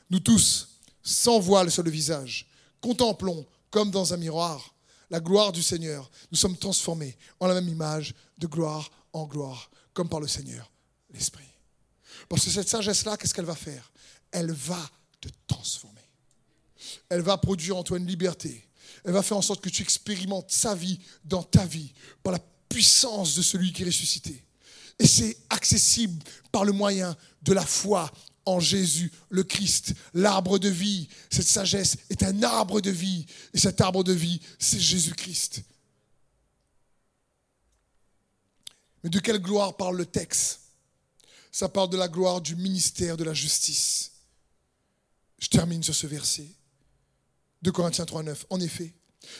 Nous 0.09 0.19
tous, 0.19 0.69
sans 1.03 1.39
voile 1.39 1.69
sur 1.69 1.83
le 1.83 1.91
visage, 1.91 2.47
contemplons 2.81 3.45
comme 3.69 3.91
dans 3.91 4.13
un 4.13 4.17
miroir 4.17 4.73
la 5.09 5.19
gloire 5.19 5.51
du 5.51 5.63
Seigneur. 5.63 6.09
Nous 6.31 6.37
sommes 6.37 6.57
transformés 6.57 7.17
en 7.39 7.47
la 7.47 7.53
même 7.53 7.69
image 7.69 8.13
de 8.37 8.47
gloire 8.47 8.91
en 9.13 9.25
gloire, 9.25 9.69
comme 9.93 10.09
par 10.09 10.19
le 10.19 10.27
Seigneur, 10.27 10.69
l'Esprit. 11.13 11.56
Parce 12.29 12.45
que 12.45 12.51
cette 12.51 12.69
sagesse-là, 12.69 13.17
qu'est-ce 13.17 13.33
qu'elle 13.33 13.45
va 13.45 13.55
faire? 13.55 13.91
Elle 14.31 14.51
va 14.51 14.89
te 15.21 15.29
transformer. 15.47 16.01
Elle 17.09 17.21
va 17.21 17.37
produire 17.37 17.77
en 17.77 17.83
toi 17.83 17.97
une 17.97 18.07
liberté. 18.07 18.67
Elle 19.03 19.13
va 19.13 19.23
faire 19.23 19.37
en 19.37 19.41
sorte 19.41 19.61
que 19.61 19.69
tu 19.69 19.81
expérimentes 19.81 20.51
sa 20.51 20.75
vie 20.75 20.99
dans 21.23 21.43
ta 21.43 21.65
vie 21.65 21.93
par 22.23 22.33
la 22.33 22.39
puissance 22.69 23.35
de 23.35 23.41
celui 23.41 23.71
qui 23.71 23.83
est 23.83 23.85
ressuscité. 23.85 24.43
Et 24.99 25.07
c'est 25.07 25.37
accessible 25.49 26.21
par 26.51 26.65
le 26.65 26.71
moyen 26.71 27.15
de 27.43 27.53
la 27.53 27.65
foi 27.65 28.11
en 28.45 28.59
Jésus, 28.59 29.11
le 29.29 29.43
Christ, 29.43 29.93
l'arbre 30.13 30.57
de 30.57 30.69
vie. 30.69 31.07
Cette 31.29 31.47
sagesse 31.47 31.97
est 32.09 32.23
un 32.23 32.43
arbre 32.43 32.81
de 32.81 32.89
vie. 32.89 33.25
Et 33.53 33.59
cet 33.59 33.81
arbre 33.81 34.03
de 34.03 34.13
vie, 34.13 34.41
c'est 34.57 34.79
Jésus-Christ. 34.79 35.61
Mais 39.03 39.09
de 39.09 39.19
quelle 39.19 39.39
gloire 39.39 39.75
parle 39.75 39.97
le 39.97 40.05
texte? 40.05 40.61
Ça 41.57 41.69
parle 41.69 41.89
de 41.89 41.97
la 41.97 42.07
gloire 42.07 42.39
du 42.39 42.55
ministère 42.55 43.17
de 43.17 43.23
la 43.23 43.33
justice. 43.33 44.11
Je 45.39 45.47
termine 45.47 45.81
sur 45.81 45.95
ce 45.95 46.05
verset. 46.05 46.45
De 47.63 47.71
Corinthiens 47.71 48.05
3.9. 48.05 48.43
En 48.51 48.59
effet, 48.59 48.93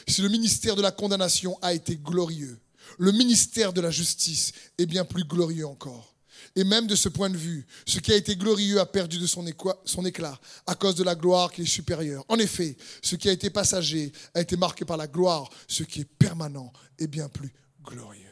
si 0.08 0.22
le 0.22 0.28
ministère 0.28 0.74
de 0.74 0.82
la 0.82 0.90
condamnation 0.90 1.56
a 1.62 1.74
été 1.74 1.94
glorieux, 1.94 2.58
le 2.98 3.12
ministère 3.12 3.72
de 3.72 3.80
la 3.80 3.92
justice 3.92 4.50
est 4.78 4.86
bien 4.86 5.04
plus 5.04 5.22
glorieux 5.22 5.68
encore. 5.68 6.16
Et 6.56 6.64
même 6.64 6.88
de 6.88 6.96
ce 6.96 7.08
point 7.08 7.30
de 7.30 7.36
vue, 7.36 7.64
ce 7.86 8.00
qui 8.00 8.10
a 8.10 8.16
été 8.16 8.34
glorieux 8.34 8.80
a 8.80 8.86
perdu 8.86 9.20
de 9.20 9.26
son, 9.28 9.46
éclat 10.04 10.40
à 10.66 10.74
cause 10.74 10.96
de 10.96 11.04
la 11.04 11.14
gloire 11.14 11.52
qui 11.52 11.62
est 11.62 11.66
supérieure. 11.66 12.24
En 12.26 12.40
effet, 12.40 12.76
ce 13.00 13.14
qui 13.14 13.28
a 13.28 13.32
été 13.32 13.48
passager 13.48 14.10
a 14.34 14.40
été 14.40 14.56
marqué 14.56 14.84
par 14.84 14.96
la 14.96 15.06
gloire, 15.06 15.48
ce 15.68 15.84
qui 15.84 16.00
est 16.00 16.12
permanent 16.18 16.72
est 16.98 17.06
bien 17.06 17.28
plus 17.28 17.54
glorieux. 17.84 18.27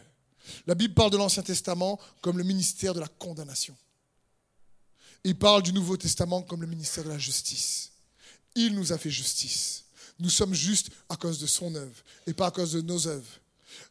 La 0.67 0.75
Bible 0.75 0.95
parle 0.95 1.11
de 1.11 1.17
l'Ancien 1.17 1.43
Testament 1.43 1.99
comme 2.21 2.39
le 2.39 2.45
ministère 2.45 2.95
de 2.95 3.01
la 3.01 3.09
condamnation. 3.09 3.77
Il 5.25 5.37
parle 5.37 5.63
du 5.63 5.73
Nouveau 5.73 5.97
Testament 5.97 6.43
comme 6.43 6.63
le 6.63 6.69
ministère 6.69 7.05
de 7.05 7.09
la 7.09 7.19
justice. 7.19 7.91
Il 8.55 8.75
nous 8.75 8.93
a 8.93 8.99
fait 8.99 9.11
justice. 9.11 9.85
Nous 10.19 10.31
sommes 10.31 10.55
justes 10.55 10.91
à 11.09 11.17
cause 11.17 11.39
de 11.39 11.47
son 11.47 11.75
œuvre 11.75 11.97
et 12.27 12.33
pas 12.33 12.47
à 12.47 12.51
cause 12.51 12.73
de 12.73 12.81
nos 12.81 13.07
œuvres. 13.07 13.41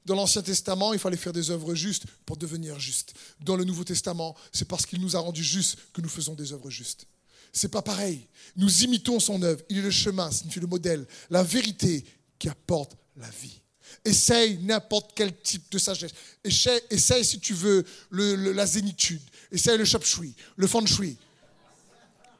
Dans 0.05 0.15
l'Ancien 0.15 0.41
Testament, 0.41 0.93
il 0.93 0.99
fallait 0.99 1.17
faire 1.17 1.33
des 1.33 1.51
œuvres 1.51 1.75
justes 1.75 2.05
pour 2.25 2.37
devenir 2.37 2.79
juste. 2.79 3.13
Dans 3.41 3.55
le 3.55 3.63
Nouveau 3.63 3.83
Testament, 3.83 4.35
c'est 4.51 4.67
parce 4.67 4.85
qu'il 4.85 5.01
nous 5.01 5.15
a 5.15 5.19
rendus 5.19 5.43
justes 5.43 5.77
que 5.93 6.01
nous 6.01 6.09
faisons 6.09 6.33
des 6.33 6.53
œuvres 6.53 6.69
justes. 6.69 7.05
C'est 7.53 7.69
pas 7.69 7.81
pareil. 7.81 8.27
Nous 8.55 8.83
imitons 8.83 9.19
son 9.19 9.41
œuvre. 9.41 9.61
Il 9.69 9.77
est 9.77 9.81
le 9.81 9.91
chemin, 9.91 10.31
signifie 10.31 10.59
le 10.59 10.67
modèle, 10.67 11.05
la 11.29 11.43
vérité 11.43 12.05
qui 12.39 12.49
apporte 12.49 12.95
la 13.15 13.29
vie. 13.29 13.61
Essaye 14.03 14.57
n'importe 14.59 15.11
quel 15.15 15.35
type 15.41 15.71
de 15.71 15.77
sagesse. 15.77 16.11
Essaye, 16.43 17.25
si 17.25 17.39
tu 17.39 17.53
veux, 17.53 17.85
la 18.11 18.65
zénitude. 18.65 19.21
Essaye 19.51 19.77
le 19.77 19.85
shui, 19.85 20.35
le 20.55 20.67
feng 20.67 20.85
shui. 20.85 21.17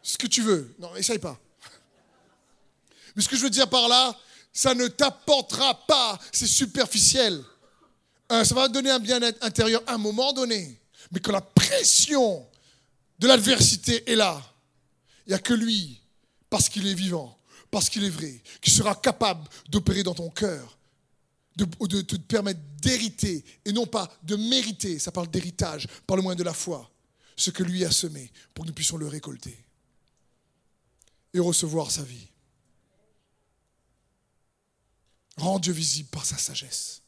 Ce 0.03 0.17
que 0.17 0.27
tu 0.27 0.41
veux. 0.41 0.75
Non, 0.79 0.95
essaye 0.95 1.17
pas. 1.17 1.39
Mais 3.15 3.23
ce 3.23 3.29
que 3.29 3.36
je 3.36 3.41
veux 3.41 3.49
dire 3.49 3.69
par 3.69 3.88
là, 3.88 4.15
ça 4.53 4.73
ne 4.73 4.88
t'apportera 4.88 5.86
pas, 5.86 6.19
c'est 6.31 6.47
superficiel. 6.47 7.43
Euh, 8.31 8.43
ça 8.43 8.55
va 8.55 8.67
donner 8.67 8.89
un 8.89 8.99
bien-être 8.99 9.43
intérieur 9.43 9.84
à 9.88 9.95
un 9.95 9.97
moment 9.97 10.34
donné. 10.34 10.79
Mais 11.12 11.19
quand 11.19 11.31
la 11.31 11.41
pression 11.41 12.45
de 13.19 13.27
l'adversité 13.27 14.10
est 14.10 14.15
là, 14.15 14.41
il 15.25 15.29
n'y 15.29 15.36
a 15.36 15.39
que 15.39 15.53
lui, 15.53 15.99
parce 16.49 16.69
qu'il 16.69 16.88
est 16.88 16.93
vivant, 16.93 17.38
parce 17.71 17.89
qu'il 17.89 18.03
est 18.03 18.10
vrai, 18.10 18.41
qui 18.62 18.71
sera 18.71 18.95
capable 18.95 19.47
d'opérer 19.69 20.03
dans 20.03 20.13
ton 20.13 20.29
cœur, 20.29 20.74
de, 21.55 22.01
te 22.01 22.15
permettre 22.15 22.59
d'hériter 22.81 23.43
et 23.63 23.71
non 23.71 23.85
pas 23.85 24.11
de 24.23 24.35
mériter, 24.35 24.99
ça 24.99 25.11
parle 25.11 25.29
d'héritage, 25.29 25.87
par 26.05 26.17
le 26.17 26.23
moyen 26.23 26.35
de 26.35 26.43
la 26.43 26.53
foi, 26.53 26.91
ce 27.35 27.49
que 27.49 27.63
lui 27.63 27.85
a 27.85 27.91
semé 27.91 28.31
pour 28.53 28.63
que 28.63 28.69
nous 28.69 28.75
puissions 28.75 28.97
le 28.97 29.07
récolter 29.07 29.57
et 31.33 31.39
recevoir 31.39 31.91
sa 31.91 32.03
vie. 32.03 32.27
Rends 35.37 35.59
Dieu 35.59 35.73
visible 35.73 36.09
par 36.09 36.25
sa 36.25 36.37
sagesse, 36.37 37.01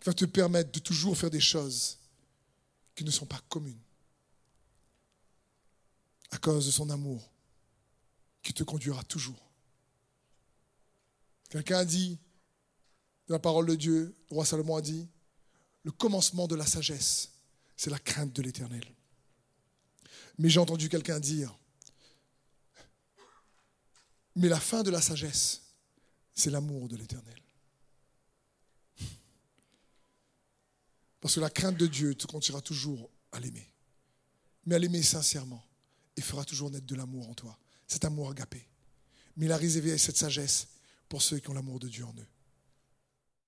qui 0.00 0.06
va 0.06 0.14
te 0.14 0.24
permettre 0.24 0.72
de 0.72 0.78
toujours 0.78 1.16
faire 1.16 1.30
des 1.30 1.40
choses 1.40 1.98
qui 2.94 3.04
ne 3.04 3.10
sont 3.10 3.26
pas 3.26 3.40
communes, 3.48 3.80
à 6.30 6.38
cause 6.38 6.66
de 6.66 6.70
son 6.70 6.88
amour, 6.88 7.30
qui 8.42 8.54
te 8.54 8.62
conduira 8.62 9.02
toujours. 9.04 9.50
Quelqu'un 11.50 11.78
a 11.78 11.84
dit, 11.84 12.18
la 13.32 13.38
parole 13.38 13.66
de 13.66 13.76
Dieu, 13.76 14.16
le 14.30 14.34
roi 14.34 14.44
Salomon 14.44 14.76
a 14.76 14.82
dit, 14.82 15.08
le 15.84 15.92
commencement 15.92 16.48
de 16.48 16.56
la 16.56 16.66
sagesse, 16.66 17.30
c'est 17.76 17.90
la 17.90 17.98
crainte 17.98 18.34
de 18.34 18.42
l'éternel. 18.42 18.84
Mais 20.38 20.50
j'ai 20.50 20.58
entendu 20.58 20.88
quelqu'un 20.88 21.20
dire, 21.20 21.56
mais 24.34 24.48
la 24.48 24.58
fin 24.58 24.82
de 24.82 24.90
la 24.90 25.00
sagesse, 25.00 25.62
c'est 26.34 26.50
l'amour 26.50 26.88
de 26.88 26.96
l'éternel. 26.96 27.40
Parce 31.20 31.34
que 31.34 31.40
la 31.40 31.50
crainte 31.50 31.76
de 31.76 31.86
Dieu 31.86 32.14
te 32.14 32.26
conduira 32.26 32.60
toujours 32.60 33.10
à 33.32 33.40
l'aimer. 33.40 33.68
Mais 34.66 34.74
à 34.74 34.78
l'aimer 34.78 35.02
sincèrement. 35.02 35.62
Et 36.16 36.22
fera 36.22 36.44
toujours 36.44 36.70
naître 36.70 36.86
de 36.86 36.94
l'amour 36.94 37.28
en 37.28 37.34
toi. 37.34 37.58
Cet 37.86 38.04
amour 38.04 38.30
agapé. 38.30 38.66
Mais 39.36 39.46
il 39.46 39.52
a 39.52 39.56
réservé 39.56 39.96
cette 39.98 40.16
sagesse 40.16 40.68
pour 41.08 41.22
ceux 41.22 41.38
qui 41.38 41.50
ont 41.50 41.54
l'amour 41.54 41.78
de 41.78 41.88
Dieu 41.88 42.04
en 42.04 42.14
eux. 42.14 42.26